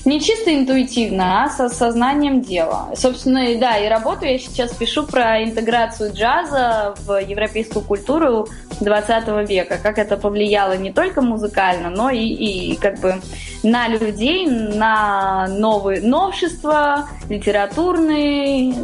не 0.04 0.20
чисто 0.20 0.54
интуитивно, 0.54 1.44
а 1.44 1.48
со 1.48 1.68
сознанием 1.68 2.42
дела. 2.42 2.90
Собственно, 2.94 3.40
да, 3.58 3.78
и 3.78 3.88
работу 3.88 4.24
я 4.24 4.38
сейчас 4.38 4.74
пишу 4.74 5.06
про 5.06 5.42
интеграцию 5.42 6.12
джаза 6.12 6.94
в 7.06 7.18
европейскую 7.18 7.84
культуру 7.84 8.48
20 8.80 9.48
века, 9.48 9.78
как 9.82 9.98
это 9.98 10.16
повлияло 10.16 10.76
не 10.76 10.92
только 10.92 11.22
музыкально, 11.22 11.90
но 11.90 12.10
и, 12.10 12.22
и 12.22 12.76
как 12.76 12.98
бы 13.00 13.20
на 13.62 13.88
людей, 13.88 14.46
на 14.46 15.46
новые 15.48 16.00
новшества, 16.02 17.08
литературные, 17.28 18.74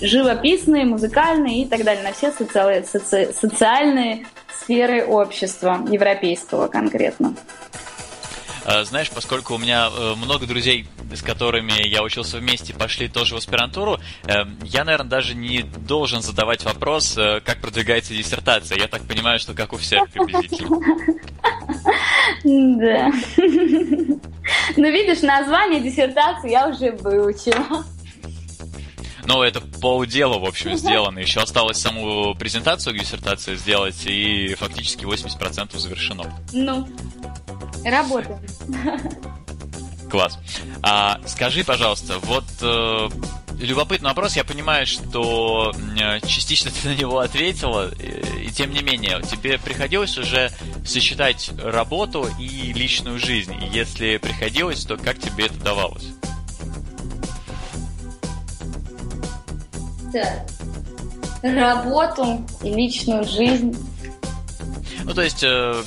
живописные, 0.00 0.84
музыкальные 0.86 1.62
и 1.62 1.66
так 1.66 1.84
далее, 1.84 2.02
на 2.02 2.12
все 2.12 2.32
соци... 2.32 2.84
соци... 2.90 3.32
социальные 3.32 4.26
сферы 4.62 5.04
общества, 5.04 5.80
европейского 5.88 6.68
конкретно. 6.68 7.34
Э, 8.66 8.84
знаешь, 8.84 9.10
поскольку 9.10 9.54
у 9.54 9.58
меня 9.58 9.88
э, 9.96 10.14
много 10.16 10.44
друзей, 10.46 10.86
с 11.14 11.22
которыми 11.22 11.86
я 11.86 12.02
учился 12.02 12.38
вместе, 12.38 12.74
пошли 12.74 13.06
тоже 13.06 13.34
в 13.34 13.38
аспирантуру, 13.38 14.00
э, 14.24 14.44
я, 14.64 14.84
наверное, 14.84 15.08
даже 15.08 15.36
не 15.36 15.62
должен 15.62 16.20
задавать 16.20 16.64
вопрос, 16.64 17.14
как 17.44 17.60
продвигается 17.60 18.12
диссертация. 18.12 18.78
Я 18.78 18.88
так 18.88 19.02
понимаю, 19.02 19.38
что 19.38 19.54
как 19.54 19.72
у 19.72 19.76
всех 19.76 20.08
приблизительно. 20.10 20.80
Да. 22.44 23.12
Ну, 24.76 24.90
видишь, 24.90 25.22
название 25.22 25.80
диссертации 25.80 26.50
я 26.50 26.68
уже 26.68 26.92
выучила. 26.92 27.84
Ну, 29.24 29.42
это 29.42 29.60
полдела, 29.60 30.38
в 30.38 30.44
общем, 30.44 30.76
сделано. 30.76 31.18
Еще 31.18 31.40
осталось 31.40 31.78
саму 31.78 32.34
презентацию 32.36 32.96
диссертации 32.96 33.56
сделать, 33.56 34.06
и 34.06 34.54
фактически 34.54 35.04
80% 35.04 35.76
завершено. 35.76 36.32
Ну, 36.52 36.86
работаем. 37.84 38.38
Класс. 40.10 40.38
А, 40.82 41.20
скажи, 41.26 41.64
пожалуйста, 41.64 42.18
вот 42.20 42.44
э, 42.62 43.08
любопытный 43.58 44.08
вопрос. 44.10 44.36
Я 44.36 44.44
понимаю, 44.44 44.86
что 44.86 45.72
э, 46.00 46.20
частично 46.26 46.70
ты 46.82 46.88
на 46.88 46.94
него 46.94 47.18
ответила, 47.18 47.90
и, 47.94 48.46
и 48.46 48.50
тем 48.50 48.72
не 48.72 48.82
менее, 48.82 49.20
тебе 49.22 49.58
приходилось 49.58 50.16
уже 50.18 50.50
сочетать 50.84 51.50
работу 51.58 52.28
и 52.38 52.72
личную 52.72 53.18
жизнь. 53.18 53.54
И 53.62 53.66
если 53.66 54.18
приходилось, 54.18 54.84
то 54.84 54.96
как 54.96 55.18
тебе 55.18 55.46
это 55.46 55.58
давалось? 55.60 56.06
Так. 60.12 60.46
Работу 61.42 62.44
и 62.62 62.70
личную 62.70 63.24
жизнь. 63.24 63.76
Ну, 65.04 65.14
то 65.14 65.22
есть, 65.22 65.42
э, 65.42 65.82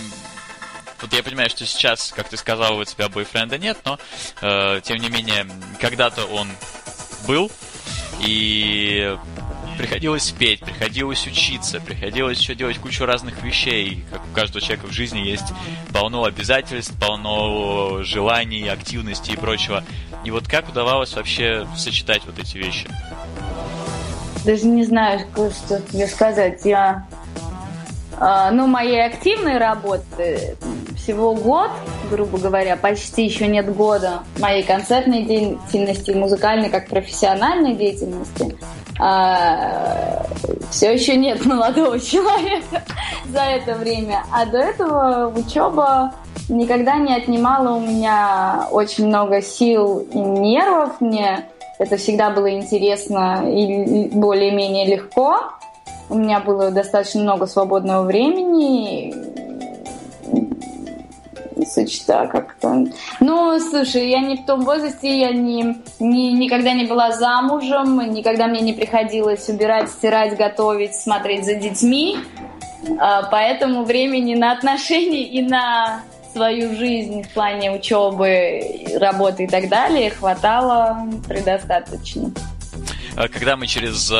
вот 1.01 1.13
я 1.13 1.23
понимаю, 1.23 1.49
что 1.49 1.65
сейчас, 1.65 2.13
как 2.15 2.29
ты 2.29 2.37
сказал, 2.37 2.77
у 2.77 2.85
тебя 2.85 3.09
бойфренда 3.09 3.57
нет, 3.57 3.77
но, 3.85 3.99
э, 4.41 4.81
тем 4.83 4.97
не 4.97 5.09
менее, 5.09 5.45
когда-то 5.79 6.25
он 6.25 6.49
был, 7.27 7.51
и 8.21 9.17
приходилось 9.77 10.29
петь, 10.31 10.59
приходилось 10.59 11.25
учиться, 11.25 11.79
приходилось 11.79 12.39
еще 12.39 12.53
делать 12.53 12.77
кучу 12.79 13.05
разных 13.05 13.41
вещей. 13.43 14.03
Как 14.11 14.21
у 14.25 14.35
каждого 14.35 14.59
человека 14.61 14.87
в 14.87 14.91
жизни 14.91 15.19
есть 15.19 15.53
полно 15.93 16.25
обязательств, 16.25 16.93
полно 16.99 18.03
желаний, 18.03 18.67
активности 18.67 19.31
и 19.31 19.37
прочего. 19.37 19.83
И 20.25 20.31
вот 20.31 20.49
как 20.49 20.67
удавалось 20.67 21.13
вообще 21.13 21.65
сочетать 21.77 22.23
вот 22.25 22.37
эти 22.39 22.57
вещи? 22.57 22.89
даже 24.45 24.65
не 24.65 24.83
знаю, 24.83 25.27
что 25.31 25.81
тебе 25.81 26.07
сказать. 26.07 26.61
Я, 26.65 27.05
ну, 28.19 28.67
моей 28.67 29.05
активной 29.05 29.57
работы 29.57 30.57
всего 30.97 31.33
год, 31.33 31.71
грубо 32.11 32.37
говоря, 32.37 32.75
почти 32.75 33.25
еще 33.25 33.47
нет 33.47 33.73
года 33.73 34.23
моей 34.39 34.63
концертной 34.63 35.23
деятельности, 35.23 36.11
музыкальной 36.11 36.69
как 36.69 36.87
профессиональной 36.87 37.75
деятельности. 37.75 38.57
А, 38.99 40.25
все 40.69 40.93
еще 40.93 41.15
нет 41.15 41.45
молодого 41.45 41.99
человека 41.99 42.83
за 43.27 43.41
это 43.41 43.75
время. 43.75 44.23
А 44.31 44.45
до 44.45 44.57
этого 44.57 45.33
учеба 45.35 46.13
никогда 46.49 46.97
не 46.97 47.15
отнимала 47.15 47.75
у 47.75 47.79
меня 47.79 48.67
очень 48.71 49.07
много 49.07 49.41
сил 49.41 49.99
и 49.99 50.17
нервов. 50.17 50.99
Мне 50.99 51.45
это 51.79 51.95
всегда 51.95 52.29
было 52.29 52.51
интересно 52.51 53.45
и 53.49 54.09
более-менее 54.09 54.85
легко. 54.85 55.53
У 56.09 56.15
меня 56.15 56.39
было 56.39 56.71
достаточно 56.71 57.21
много 57.21 57.45
свободного 57.45 58.03
времени. 58.03 59.13
Сочета 61.65 62.27
как-то. 62.27 62.85
Ну, 63.19 63.59
слушай, 63.59 64.09
я 64.09 64.21
не 64.21 64.37
в 64.37 64.45
том 64.45 64.61
возрасте, 64.61 65.19
я 65.19 65.31
не, 65.31 65.77
не, 65.99 66.33
никогда 66.33 66.73
не 66.73 66.85
была 66.85 67.11
замужем, 67.11 68.11
никогда 68.11 68.47
мне 68.47 68.61
не 68.61 68.73
приходилось 68.73 69.47
убирать, 69.49 69.89
стирать, 69.89 70.35
готовить, 70.35 70.95
смотреть 70.95 71.45
за 71.45 71.55
детьми. 71.55 72.17
А, 72.97 73.23
поэтому 73.23 73.83
времени 73.83 74.35
на 74.35 74.53
отношения 74.53 75.23
и 75.23 75.41
на 75.41 76.01
свою 76.33 76.75
жизнь 76.75 77.23
в 77.23 77.29
плане 77.33 77.71
учебы, 77.71 78.61
работы 78.95 79.43
и 79.43 79.47
так 79.47 79.67
далее 79.69 80.09
хватало 80.09 81.07
предостаточно. 81.27 82.31
когда 83.15 83.57
мы 83.57 83.67
через 83.67 84.11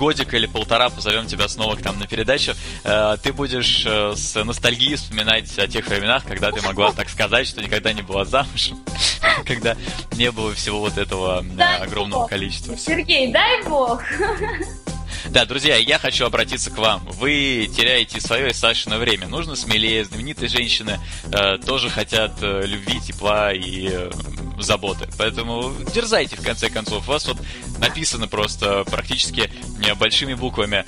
годик 0.00 0.32
или 0.32 0.46
полтора 0.46 0.88
позовем 0.88 1.26
тебя 1.26 1.46
снова 1.46 1.76
к 1.76 1.84
нам 1.84 1.98
на 1.98 2.06
передачу, 2.06 2.54
ты 2.82 3.32
будешь 3.34 3.84
с 3.84 4.42
ностальгией 4.42 4.96
вспоминать 4.96 5.58
о 5.58 5.68
тех 5.68 5.86
временах, 5.86 6.24
когда 6.24 6.50
ты 6.50 6.62
могла 6.62 6.92
так 6.92 7.10
сказать, 7.10 7.46
что 7.46 7.60
никогда 7.60 7.92
не 7.92 8.00
была 8.00 8.24
замужем, 8.24 8.82
когда 9.46 9.76
не 10.12 10.32
было 10.32 10.54
всего 10.54 10.80
вот 10.80 10.96
этого 10.96 11.44
огромного 11.82 12.26
количества. 12.26 12.78
Сергей, 12.78 13.30
дай 13.30 13.62
бог! 13.64 14.02
Да, 15.28 15.44
друзья, 15.44 15.76
я 15.76 15.98
хочу 15.98 16.24
обратиться 16.24 16.70
к 16.70 16.78
вам. 16.78 17.04
Вы 17.06 17.70
теряете 17.74 18.20
свое 18.20 18.50
и 18.50 18.54
Сашино 18.54 18.98
время. 18.98 19.28
Нужно 19.28 19.54
смелее. 19.54 20.04
Знаменитые 20.04 20.48
женщины 20.48 20.98
э, 21.32 21.58
тоже 21.58 21.90
хотят 21.90 22.32
э, 22.40 22.62
любви, 22.64 23.00
тепла 23.00 23.52
и 23.52 23.88
э, 23.92 24.10
заботы. 24.58 25.08
Поэтому 25.18 25.72
дерзайте, 25.94 26.36
в 26.36 26.42
конце 26.42 26.70
концов. 26.70 27.06
У 27.08 27.12
вас 27.12 27.26
вот 27.26 27.38
написано 27.78 28.28
просто 28.28 28.84
практически 28.84 29.50
большими 29.98 30.34
буквами. 30.34 30.84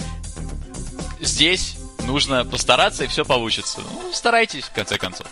Здесь 1.21 1.77
нужно 2.03 2.45
постараться, 2.45 3.05
и 3.05 3.07
все 3.07 3.25
получится. 3.25 3.81
Ну, 3.81 4.13
старайтесь, 4.13 4.65
в 4.65 4.73
конце 4.73 4.99
концов. 4.99 5.27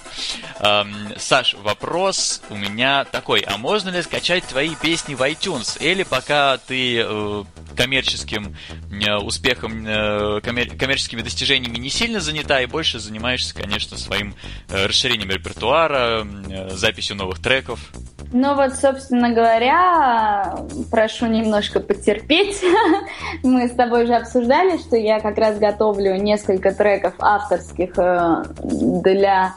Эм, 0.61 1.15
Саш, 1.19 1.55
вопрос 1.55 2.43
у 2.51 2.57
меня 2.57 3.05
такой. 3.05 3.41
А 3.41 3.57
можно 3.57 3.91
ли 3.91 4.03
скачать 4.03 4.45
твои 4.45 4.75
песни 4.75 5.15
в 5.15 5.23
iTunes? 5.23 5.81
Или 5.83 6.03
пока 6.03 6.59
ты 6.59 7.01
э, 7.01 7.45
коммерческим 7.77 8.57
э, 8.91 9.17
успехом, 9.17 9.87
э, 9.87 10.41
коммер- 10.41 10.77
коммерческими 10.77 11.23
достижениями 11.23 11.79
не 11.79 11.91
сильно 11.91 12.21
занята, 12.21 12.61
и 12.61 12.67
больше 12.67 12.99
занимаешься, 12.99 13.55
конечно, 13.55 13.97
своим 13.97 14.35
э, 14.69 14.87
расширением 14.87 15.31
репертуара, 15.31 16.27
записью 16.71 17.17
новых 17.17 17.41
треков? 17.41 17.93
Ну 18.33 18.55
вот, 18.55 18.75
собственно 18.75 19.31
говоря, 19.31 20.57
прошу 20.91 21.27
немножко 21.27 21.81
потерпеть. 21.81 22.63
Мы 23.43 23.69
с 23.69 23.73
тобой 23.73 24.05
уже 24.05 24.15
обсуждали, 24.15 24.79
что 24.79 24.97
я 24.97 25.21
как 25.21 25.37
раз 25.39 25.59
готовлю 25.59 26.17
несколько 26.17 26.73
треков 26.73 27.15
авторских 27.19 27.95
для 27.95 29.55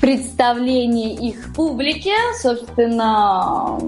представления 0.00 1.14
их 1.14 1.54
публике. 1.54 2.14
Собственно, 2.40 3.78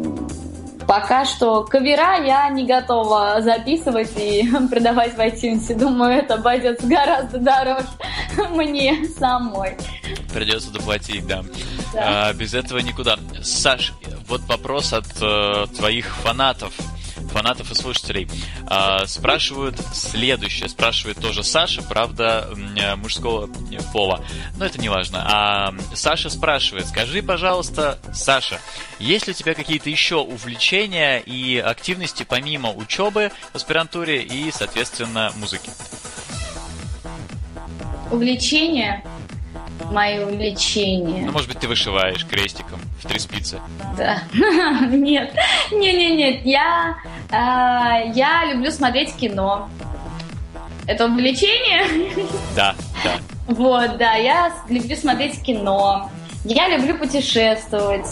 пока 0.91 1.25
что 1.25 1.63
кавера 1.63 2.17
я 2.17 2.49
не 2.49 2.67
готова 2.67 3.41
записывать 3.43 4.11
и 4.17 4.51
продавать 4.71 5.15
в 5.17 5.21
iTunes. 5.21 5.73
Думаю, 5.73 6.19
это 6.19 6.35
обойдется 6.35 6.85
гораздо 6.85 7.39
дороже 7.39 7.87
мне 8.51 9.07
самой. 9.17 9.77
Придется 10.35 10.73
доплатить, 10.73 11.25
да. 11.29 11.45
да. 11.95 12.31
А, 12.31 12.33
без 12.33 12.55
этого 12.55 12.79
никуда. 12.79 13.21
Саш, 13.41 13.93
вот 14.27 14.41
вопрос 14.49 14.93
от 14.93 15.07
э, 15.23 15.67
твоих 15.77 16.07
фанатов 16.17 16.73
фанатов 17.31 17.71
и 17.71 17.75
слушателей. 17.75 18.29
А, 18.67 19.07
спрашивают 19.07 19.77
следующее. 19.93 20.69
Спрашивает 20.69 21.19
тоже 21.19 21.43
Саша, 21.43 21.83
правда, 21.83 22.51
мужского 22.97 23.49
пола. 23.93 24.25
Но 24.57 24.67
это 24.67 24.81
не 24.81 24.89
важно. 24.89 25.23
А 25.25 25.75
Саша 25.95 26.31
спрашивает, 26.31 26.87
скажи, 26.89 27.23
пожалуйста, 27.23 27.99
Саша, 28.13 28.61
есть 28.99 29.27
ли 29.27 29.33
у 29.33 29.35
тебя 29.35 29.55
какие-то 29.55 29.91
еще 29.91 30.17
увлечения 30.17 31.19
и 31.19 31.59
активности 31.59 32.27
помимо 32.29 32.71
учебы 32.71 33.33
в 33.53 33.57
аспирантуре 33.57 34.23
и, 34.23 34.51
соответственно, 34.53 35.33
музыки? 35.37 35.71
Увлечения? 38.11 39.05
Мои 39.91 40.19
увлечения. 40.19 41.25
Ну, 41.27 41.33
может 41.33 41.49
быть, 41.49 41.59
ты 41.59 41.69
вышиваешь 41.69 42.25
крестиком 42.27 42.81
в 43.01 43.07
три 43.07 43.19
спицы. 43.19 43.61
Да. 43.97 44.23
Нет, 44.91 45.33
нет, 45.73 45.95
нет, 45.95 46.17
нет. 46.17 46.41
Я, 46.45 46.97
э, 47.31 48.13
я 48.15 48.45
люблю 48.53 48.71
смотреть 48.71 49.15
кино. 49.17 49.69
Это 50.87 51.07
увлечение? 51.07 52.27
Да, 52.57 52.75
да. 53.05 53.13
Вот, 53.47 53.97
да, 53.97 54.15
я 54.15 54.53
люблю 54.69 54.97
смотреть 54.97 55.43
кино. 55.43 56.11
Я 56.45 56.69
люблю 56.69 56.97
путешествовать. 56.97 58.07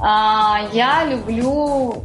А, 0.00 0.68
я 0.72 1.04
люблю 1.04 2.04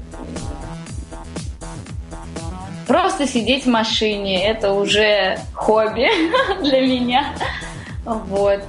просто 2.87 3.27
сидеть 3.27 3.65
в 3.65 3.69
машине. 3.69 4.43
Это 4.43 4.73
уже 4.73 5.39
хобби 5.53 6.09
для 6.63 6.81
меня. 6.81 7.33
Вот. 8.07 8.63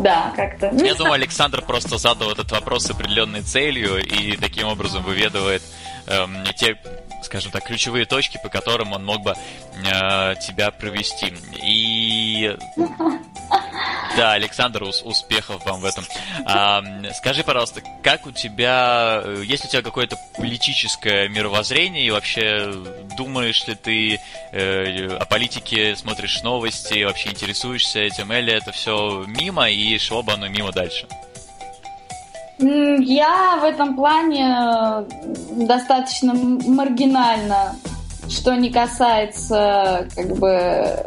Да, 0.00 0.32
как-то. 0.34 0.70
Я 0.72 0.94
думаю, 0.94 1.14
Александр 1.14 1.62
просто 1.62 1.98
задал 1.98 2.32
этот 2.32 2.50
вопрос 2.52 2.84
с 2.86 2.90
определенной 2.90 3.42
целью 3.42 4.02
и 4.02 4.36
таким 4.36 4.68
образом 4.68 5.02
выведывает 5.02 5.62
эм, 6.06 6.44
те, 6.56 6.78
скажем 7.22 7.52
так, 7.52 7.64
ключевые 7.64 8.04
точки, 8.06 8.38
по 8.42 8.48
которым 8.48 8.92
он 8.92 9.04
мог 9.04 9.22
бы 9.22 9.32
э, 9.32 10.34
тебя 10.36 10.70
провести. 10.70 11.34
И 11.62 12.56
да, 14.16 14.32
Александр, 14.32 14.82
успехов 14.82 15.64
вам 15.66 15.80
в 15.80 15.84
этом. 15.84 16.04
А, 16.46 16.82
скажи, 17.14 17.44
пожалуйста, 17.44 17.82
как 18.02 18.26
у 18.26 18.32
тебя, 18.32 19.20
э, 19.22 19.42
есть 19.44 19.66
у 19.66 19.68
тебя 19.68 19.82
какое-то 19.82 20.16
политическое 20.36 21.28
мировоззрение 21.28 22.06
и 22.06 22.10
вообще 22.10 22.72
думаешь 23.16 23.66
ли 23.66 23.74
ты 23.74 24.20
э, 24.52 25.08
о 25.16 25.24
политике, 25.26 25.96
смотришь 25.96 26.42
новости, 26.42 27.04
вообще 27.04 27.28
интересуешься 27.28 28.00
этим, 28.00 28.32
или 28.32 28.52
это 28.52 28.72
все 28.72 29.24
мимо 29.26 29.68
и 29.68 29.98
шло 29.98 30.22
бы 30.22 30.32
оно 30.32 30.48
мимо 30.48 30.72
дальше? 30.72 31.06
Я 32.58 33.58
в 33.60 33.64
этом 33.64 33.94
плане 33.96 34.46
э, 34.48 35.04
достаточно 35.66 36.32
маргинально, 36.34 37.76
что 38.30 38.54
не 38.56 38.70
касается 38.70 40.08
как 40.14 40.36
бы 40.36 41.06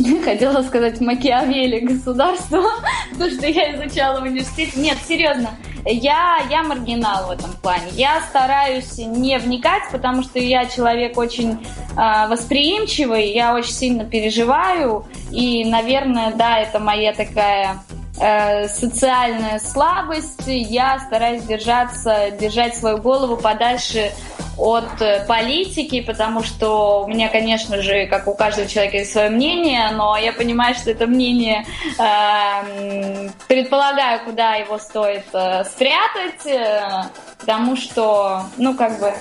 хотела 0.24 0.62
сказать 0.62 1.00
Макиавелли 1.00 1.80
государства, 1.80 2.62
то, 3.18 3.30
что 3.30 3.46
я 3.46 3.74
изучала 3.74 4.20
в 4.20 4.24
университете. 4.24 4.80
Нет, 4.80 4.98
серьезно, 5.06 5.50
я, 5.84 6.38
я 6.50 6.62
маргинал 6.62 7.28
в 7.28 7.30
этом 7.30 7.52
плане. 7.52 7.88
Я 7.92 8.20
стараюсь 8.28 8.98
не 8.98 9.38
вникать, 9.38 9.84
потому 9.90 10.22
что 10.22 10.38
я 10.38 10.66
человек 10.66 11.16
очень 11.18 11.66
э, 11.96 12.28
восприимчивый, 12.28 13.32
я 13.32 13.54
очень 13.54 13.72
сильно 13.72 14.04
переживаю, 14.04 15.04
и, 15.30 15.64
наверное, 15.64 16.32
да, 16.32 16.58
это 16.58 16.78
моя 16.78 17.12
такая 17.12 17.82
э, 18.20 18.68
социальная 18.68 19.58
слабость. 19.58 20.42
Я 20.46 20.98
стараюсь 21.00 21.42
держаться, 21.44 22.30
держать 22.30 22.76
свою 22.76 22.98
голову 22.98 23.36
подальше 23.36 24.12
от 24.60 25.00
э, 25.00 25.24
политики, 25.26 26.02
потому 26.02 26.42
что 26.42 27.04
у 27.04 27.08
меня, 27.08 27.28
конечно 27.28 27.80
же, 27.82 28.06
как 28.06 28.28
у 28.28 28.34
каждого 28.34 28.68
человека 28.68 28.98
есть 28.98 29.12
свое 29.12 29.30
мнение, 29.30 29.90
но 29.92 30.16
я 30.16 30.32
понимаю, 30.32 30.74
что 30.74 30.90
это 30.90 31.06
мнение 31.06 31.64
э, 31.98 33.28
предполагаю, 33.48 34.20
куда 34.24 34.54
его 34.56 34.78
стоит 34.78 35.24
э, 35.32 35.64
спрятать, 35.64 36.46
э, 36.46 37.04
потому 37.38 37.76
что, 37.76 38.42
ну, 38.58 38.74
как 38.74 39.00
бы 39.00 39.14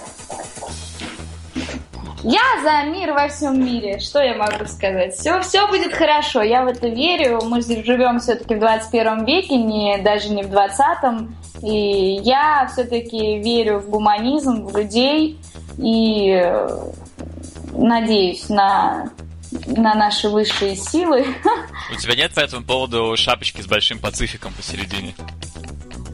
я 2.24 2.42
за 2.64 2.90
мир 2.90 3.14
во 3.14 3.28
всем 3.28 3.64
мире. 3.64 4.00
Что 4.00 4.22
я 4.22 4.36
могу 4.36 4.66
сказать? 4.66 5.16
Все, 5.16 5.40
все 5.42 5.68
будет 5.68 5.94
хорошо. 5.94 6.42
Я 6.42 6.64
в 6.64 6.68
это 6.68 6.88
верю. 6.88 7.40
Мы 7.46 7.62
живем 7.62 8.20
все-таки 8.20 8.56
в 8.56 8.60
21 8.60 9.26
веке, 9.26 9.56
не, 9.56 9.98
даже 10.00 10.30
не 10.30 10.44
в 10.44 10.50
20 10.50 10.86
И 11.64 12.20
я 12.24 12.70
все-таки 12.72 13.40
верю 13.40 13.80
в 13.80 13.90
гуманизм, 13.90 14.66
в 14.66 14.78
людей. 14.78 15.40
И 15.78 16.32
э, 16.32 16.68
надеюсь 17.74 18.50
на 18.50 19.10
на 19.66 19.96
наши 19.96 20.30
высшие 20.30 20.76
силы. 20.76 21.26
У 21.92 21.96
тебя 21.96 22.16
нет 22.16 22.34
по 22.34 22.40
этому 22.40 22.64
поводу 22.64 23.16
шапочки 23.18 23.62
с 23.62 23.68
большим 23.68 23.98
пацификом 23.98 24.54
посередине? 24.54 25.16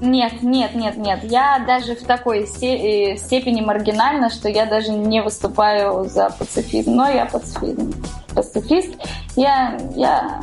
Нет, 0.06 0.44
нет, 0.44 0.76
нет, 0.76 0.98
нет. 0.98 1.20
Я 1.24 1.64
даже 1.66 1.96
в 1.96 2.04
такой 2.04 2.44
э, 2.44 3.18
степени 3.18 3.62
маргинальна, 3.62 4.30
что 4.30 4.48
я 4.48 4.66
даже 4.66 4.92
не 4.92 5.22
выступаю 5.22 6.06
за 6.06 6.30
пацифизм. 6.30 6.92
Но 6.96 7.10
я 7.10 7.26
пацифизм. 7.26 7.94
пацифист. 8.34 8.96
Я, 9.36 9.78
я 9.96 10.42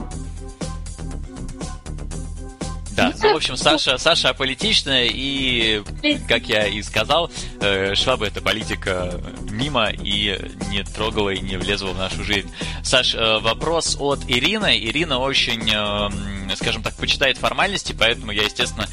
да, 2.94 3.12
ну, 3.22 3.32
в 3.32 3.36
общем, 3.36 3.56
Саша, 3.56 3.96
Саша 3.96 4.30
аполитичная, 4.30 5.08
и, 5.10 5.82
как 6.28 6.46
я 6.46 6.66
и 6.66 6.82
сказал, 6.82 7.30
э, 7.60 7.94
Шваба 7.94 8.26
это 8.26 8.42
политика 8.42 9.18
мимо 9.50 9.88
и 9.88 10.38
не 10.68 10.84
трогала 10.84 11.30
и 11.30 11.40
не 11.40 11.56
влезла 11.56 11.88
в 11.88 11.98
нашу 11.98 12.22
жизнь. 12.22 12.52
Саш, 12.82 13.14
э, 13.14 13.38
вопрос 13.38 13.96
от 13.98 14.20
Ирины. 14.28 14.78
Ирина 14.78 15.18
очень, 15.18 15.70
э, 15.72 16.54
скажем 16.56 16.82
так, 16.82 16.94
почитает 16.96 17.38
формальности, 17.38 17.94
поэтому 17.98 18.32
я, 18.32 18.42
естественно, 18.42 18.86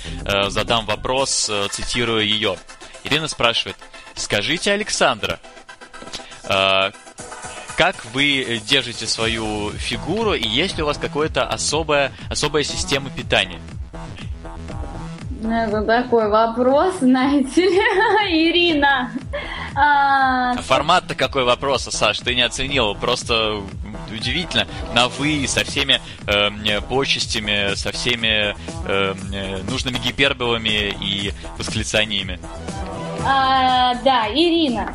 задам 0.49 0.85
вопрос, 0.85 1.51
цитирую 1.71 2.25
ее. 2.25 2.57
Ирина 3.03 3.27
спрашивает, 3.27 3.77
скажите, 4.15 4.71
Александра, 4.71 5.39
как 7.77 8.05
вы 8.13 8.61
держите 8.65 9.07
свою 9.07 9.71
фигуру 9.71 10.33
и 10.33 10.47
есть 10.47 10.77
ли 10.77 10.83
у 10.83 10.85
вас 10.85 10.97
какая-то 10.97 11.45
особая, 11.47 12.11
особая 12.29 12.63
система 12.63 13.09
питания? 13.09 13.59
Это 15.43 15.81
такой 15.83 16.29
вопрос, 16.29 16.95
знаете 16.99 17.61
ли, 17.61 17.79
Ирина. 18.49 19.11
А... 19.75 20.55
Формат-то 20.57 21.15
какой 21.15 21.45
вопроса, 21.45 21.91
Саш, 21.91 22.19
ты 22.19 22.35
не 22.35 22.41
оценил, 22.41 22.93
просто 22.95 23.61
удивительно, 24.11 24.67
на 24.93 25.07
вы, 25.07 25.45
со 25.47 25.63
всеми 25.63 26.01
э, 26.27 26.81
почестями, 26.81 27.75
со 27.75 27.91
всеми 27.91 28.55
э, 28.85 29.61
нужными 29.69 29.97
гиперболами 29.97 30.93
и 31.01 31.31
восклицаниями. 31.57 32.39
А, 33.25 33.95
да, 34.03 34.27
Ирина, 34.29 34.93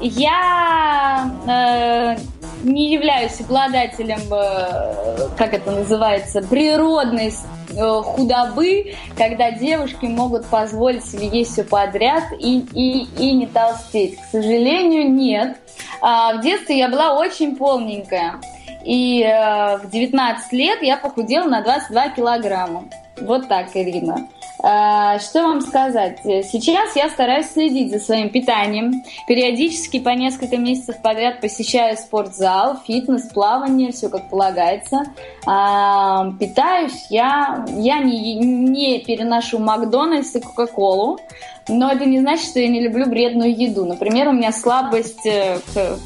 я 0.00 1.30
э, 1.46 2.20
не 2.62 2.92
являюсь 2.92 3.40
обладателем, 3.40 4.20
э, 4.32 5.28
как 5.36 5.54
это 5.54 5.70
называется, 5.70 6.42
природной 6.42 7.32
худобы, 7.76 8.94
когда 9.16 9.50
девушки 9.50 10.06
могут 10.06 10.46
позволить 10.46 11.04
себе 11.04 11.28
есть 11.28 11.52
все 11.52 11.64
подряд 11.64 12.24
и, 12.38 12.60
и, 12.72 13.08
и 13.18 13.32
не 13.32 13.46
толстеть. 13.46 14.18
К 14.18 14.24
сожалению, 14.32 15.10
нет. 15.10 15.58
А 16.00 16.34
в 16.34 16.40
детстве 16.40 16.78
я 16.78 16.88
была 16.88 17.18
очень 17.18 17.56
полненькая. 17.56 18.40
И 18.84 19.22
э, 19.22 19.78
в 19.78 19.90
19 19.90 20.52
лет 20.52 20.82
я 20.82 20.96
похудела 20.96 21.44
на 21.44 21.62
22 21.62 22.08
килограмма. 22.10 22.84
Вот 23.22 23.48
так, 23.48 23.68
Ирина. 23.74 24.28
А, 24.60 25.18
что 25.20 25.42
вам 25.42 25.60
сказать? 25.60 26.18
Сейчас 26.24 26.96
я 26.96 27.08
стараюсь 27.08 27.46
следить 27.46 27.92
за 27.92 28.00
своим 28.00 28.30
питанием. 28.30 29.04
Периодически 29.26 30.00
по 30.00 30.10
несколько 30.10 30.56
месяцев 30.56 31.00
подряд 31.00 31.40
посещаю 31.40 31.96
спортзал, 31.96 32.78
фитнес, 32.86 33.28
плавание, 33.28 33.92
все 33.92 34.08
как 34.08 34.28
полагается. 34.28 35.02
А, 35.46 36.32
питаюсь 36.40 37.06
я, 37.10 37.64
я 37.76 38.00
не, 38.00 38.34
не 38.34 38.98
переношу 38.98 39.58
Макдональдс 39.58 40.34
и 40.34 40.40
Кока-Колу, 40.40 41.20
но 41.68 41.92
это 41.92 42.04
не 42.04 42.18
значит, 42.18 42.48
что 42.48 42.58
я 42.58 42.68
не 42.68 42.80
люблю 42.80 43.06
вредную 43.06 43.56
еду. 43.56 43.84
Например, 43.84 44.28
у 44.28 44.32
меня 44.32 44.50
слабость 44.52 45.26
э, 45.26 45.60
к 45.72 45.98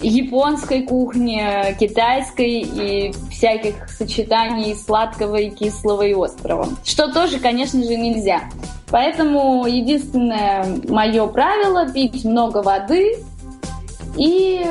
японской 0.00 0.82
кухни, 0.82 1.42
китайской 1.78 2.60
и 2.60 3.12
всяких 3.30 3.88
сочетаний 3.90 4.74
сладкого 4.74 5.36
и 5.36 5.50
кислого 5.50 6.02
и 6.02 6.14
острого. 6.14 6.68
Что 6.84 7.12
тоже, 7.12 7.38
конечно 7.38 7.82
же, 7.82 7.96
нельзя. 7.96 8.42
Поэтому 8.90 9.66
единственное 9.66 10.66
мое 10.88 11.26
правило– 11.26 11.88
пить 11.92 12.24
много 12.24 12.62
воды 12.62 13.16
и, 14.16 14.64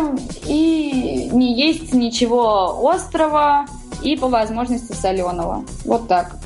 и 0.46 1.30
не 1.32 1.54
есть 1.54 1.94
ничего 1.94 2.90
острого 2.90 3.66
и 4.02 4.16
по 4.16 4.28
возможности 4.28 4.94
соленого. 4.94 5.66
Вот 5.86 6.08
так. 6.08 6.38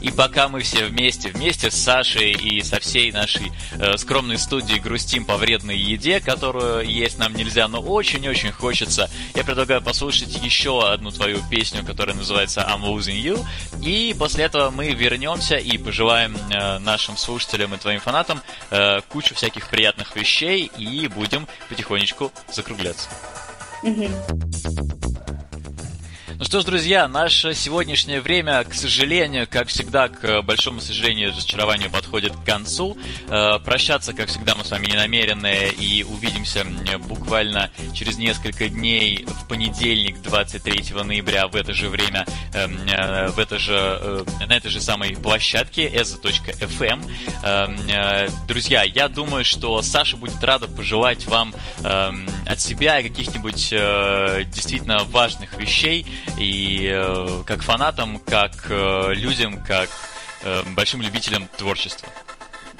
И 0.00 0.10
пока 0.10 0.48
мы 0.48 0.60
все 0.60 0.86
вместе, 0.86 1.30
вместе 1.30 1.70
с 1.70 1.74
Сашей 1.74 2.32
и 2.32 2.62
со 2.62 2.80
всей 2.80 3.12
нашей 3.12 3.52
э, 3.78 3.96
скромной 3.96 4.38
студией 4.38 4.78
грустим 4.80 5.24
по 5.24 5.36
вредной 5.36 5.76
еде, 5.76 6.20
которую 6.20 6.86
есть 6.86 7.18
нам 7.18 7.34
нельзя, 7.34 7.68
но 7.68 7.80
очень-очень 7.80 8.52
хочется, 8.52 9.10
я 9.34 9.44
предлагаю 9.44 9.82
послушать 9.82 10.42
еще 10.42 10.88
одну 10.88 11.10
твою 11.10 11.38
песню, 11.50 11.84
которая 11.84 12.16
называется 12.16 12.60
I'm 12.60 12.82
Losing 12.82 13.20
You. 13.20 13.44
И 13.82 14.14
после 14.18 14.44
этого 14.44 14.70
мы 14.70 14.92
вернемся 14.92 15.56
и 15.56 15.78
пожелаем 15.78 16.36
э, 16.50 16.78
нашим 16.78 17.16
слушателям 17.16 17.74
и 17.74 17.78
твоим 17.78 18.00
фанатам 18.00 18.42
э, 18.70 19.00
кучу 19.08 19.34
всяких 19.34 19.68
приятных 19.68 20.14
вещей 20.16 20.70
и 20.76 21.08
будем 21.08 21.46
потихонечку 21.68 22.32
закругляться. 22.52 23.08
Mm-hmm. 23.82 25.45
Ну 26.38 26.44
что 26.44 26.60
ж, 26.60 26.64
друзья, 26.64 27.08
наше 27.08 27.54
сегодняшнее 27.54 28.20
время, 28.20 28.62
к 28.64 28.74
сожалению, 28.74 29.48
как 29.50 29.68
всегда, 29.68 30.08
к 30.08 30.42
большому 30.42 30.82
сожалению, 30.82 31.30
разочарованию 31.30 31.90
подходит 31.90 32.36
к 32.36 32.44
концу. 32.44 32.94
Э, 33.30 33.58
прощаться, 33.58 34.12
как 34.12 34.28
всегда, 34.28 34.54
мы 34.54 34.62
с 34.62 34.70
вами 34.70 34.84
не 34.84 34.96
намерены 34.96 35.68
и 35.78 36.02
увидимся 36.02 36.66
буквально 37.08 37.70
через 37.94 38.18
несколько 38.18 38.68
дней 38.68 39.24
в 39.26 39.48
понедельник, 39.48 40.20
23 40.20 41.02
ноября, 41.04 41.48
в 41.48 41.56
это 41.56 41.72
же 41.72 41.88
время, 41.88 42.26
э, 42.52 43.28
в 43.30 43.38
это 43.38 43.58
же, 43.58 43.72
э, 43.74 44.24
на 44.46 44.52
этой 44.52 44.70
же 44.70 44.82
самой 44.82 45.16
площадке 45.16 45.88
eza.fm. 45.88 47.10
Эм, 47.44 48.46
друзья, 48.46 48.82
я 48.82 49.08
думаю, 49.08 49.42
что 49.42 49.80
Саша 49.80 50.18
будет 50.18 50.44
рада 50.44 50.68
пожелать 50.68 51.24
вам 51.26 51.54
от 51.82 52.60
себя 52.60 53.02
каких-нибудь 53.02 53.70
действительно 54.50 55.04
важных 55.04 55.58
вещей, 55.58 56.06
и 56.38 56.90
э, 56.92 57.42
как 57.46 57.62
фанатам, 57.62 58.18
как 58.18 58.52
э, 58.68 59.14
людям, 59.14 59.62
как 59.64 59.88
э, 60.42 60.62
большим 60.74 61.02
любителям 61.02 61.48
творчества. 61.56 62.08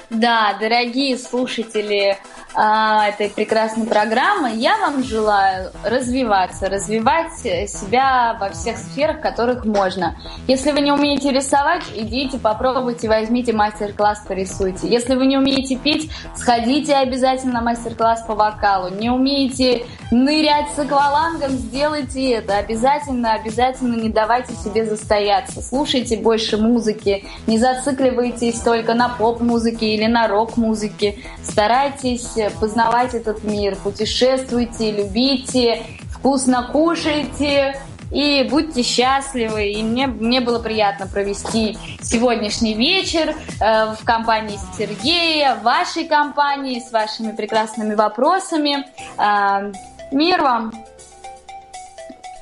Да, 0.09 0.57
дорогие 0.59 1.17
слушатели 1.17 2.17
этой 2.57 3.29
прекрасной 3.29 3.85
программы, 3.85 4.51
я 4.55 4.77
вам 4.77 5.03
желаю 5.03 5.71
развиваться, 5.83 6.69
развивать 6.69 7.37
себя 7.37 8.35
во 8.39 8.49
всех 8.49 8.77
сферах, 8.77 9.21
которых 9.21 9.63
можно. 9.63 10.17
Если 10.47 10.71
вы 10.71 10.81
не 10.81 10.91
умеете 10.91 11.31
рисовать, 11.31 11.83
идите, 11.93 12.39
попробуйте, 12.39 13.07
возьмите 13.07 13.53
мастер-класс, 13.53 14.23
порисуйте. 14.27 14.87
Если 14.87 15.13
вы 15.15 15.27
не 15.27 15.37
умеете 15.37 15.75
петь, 15.75 16.09
сходите 16.35 16.95
обязательно 16.95 17.53
на 17.53 17.61
мастер-класс 17.61 18.23
по 18.23 18.33
вокалу. 18.33 18.89
Не 18.89 19.11
умеете 19.11 19.85
нырять 20.09 20.67
с 20.75 20.79
аквалангом, 20.79 21.51
сделайте 21.51 22.31
это. 22.31 22.57
Обязательно, 22.57 23.33
обязательно 23.33 23.95
не 23.95 24.09
давайте 24.09 24.53
себе 24.53 24.85
застояться. 24.85 25.61
Слушайте 25.61 26.17
больше 26.17 26.57
музыки, 26.57 27.25
не 27.45 27.59
зацикливайтесь 27.59 28.59
только 28.61 28.95
на 28.95 29.09
поп-музыке 29.09 29.93
или 29.93 30.07
на 30.07 30.27
рок-музыке. 30.27 31.19
Старайтесь 31.43 32.35
познавать 32.51 33.13
этот 33.13 33.43
мир, 33.43 33.75
путешествуйте, 33.75 34.91
любите, 34.91 35.83
вкусно 36.11 36.69
кушайте, 36.71 37.79
и 38.11 38.47
будьте 38.49 38.83
счастливы. 38.83 39.71
И 39.71 39.83
мне, 39.83 40.07
мне 40.07 40.41
было 40.41 40.59
приятно 40.59 41.07
провести 41.07 41.77
сегодняшний 42.01 42.73
вечер 42.73 43.35
э, 43.59 43.93
в 43.93 44.03
компании 44.03 44.59
Сергея, 44.77 45.55
в 45.55 45.63
вашей 45.63 46.05
компании, 46.05 46.79
с 46.79 46.91
вашими 46.91 47.31
прекрасными 47.31 47.95
вопросами. 47.95 48.85
Э, 49.17 49.71
мир 50.11 50.41
вам! 50.41 50.71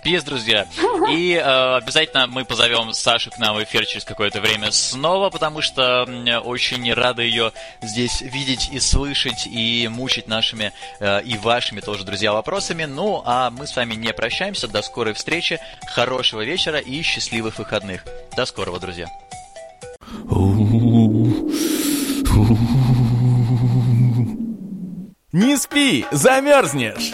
Пиз, 0.05 0.23
друзья. 0.23 0.67
И 1.09 1.33
э, 1.33 1.77
обязательно 1.77 2.27
мы 2.27 2.45
позовем 2.45 2.93
Сашу 2.93 3.31
к 3.31 3.39
нам 3.39 3.55
в 3.55 3.63
эфир 3.63 3.87
через 3.87 4.05
какое-то 4.05 4.39
время 4.39 4.71
снова, 4.71 5.31
потому 5.31 5.61
что 5.61 6.03
очень 6.45 6.93
рады 6.93 7.23
ее 7.23 7.51
здесь 7.81 8.21
видеть 8.21 8.69
и 8.71 8.79
слышать, 8.79 9.47
и 9.47 9.87
мучить 9.87 10.27
нашими 10.27 10.73
э, 10.99 11.23
и 11.23 11.39
вашими 11.39 11.79
тоже, 11.79 12.03
друзья, 12.03 12.33
вопросами. 12.33 12.85
Ну, 12.85 13.23
а 13.25 13.49
мы 13.49 13.65
с 13.65 13.75
вами 13.75 13.95
не 13.95 14.13
прощаемся. 14.13 14.67
До 14.67 14.83
скорой 14.83 15.15
встречи, 15.15 15.59
хорошего 15.87 16.41
вечера 16.45 16.77
и 16.77 17.01
счастливых 17.01 17.57
выходных. 17.57 18.05
До 18.37 18.45
скорого, 18.45 18.79
друзья. 18.79 19.07
Не 25.31 25.57
спи, 25.57 26.05
замерзнешь! 26.11 27.13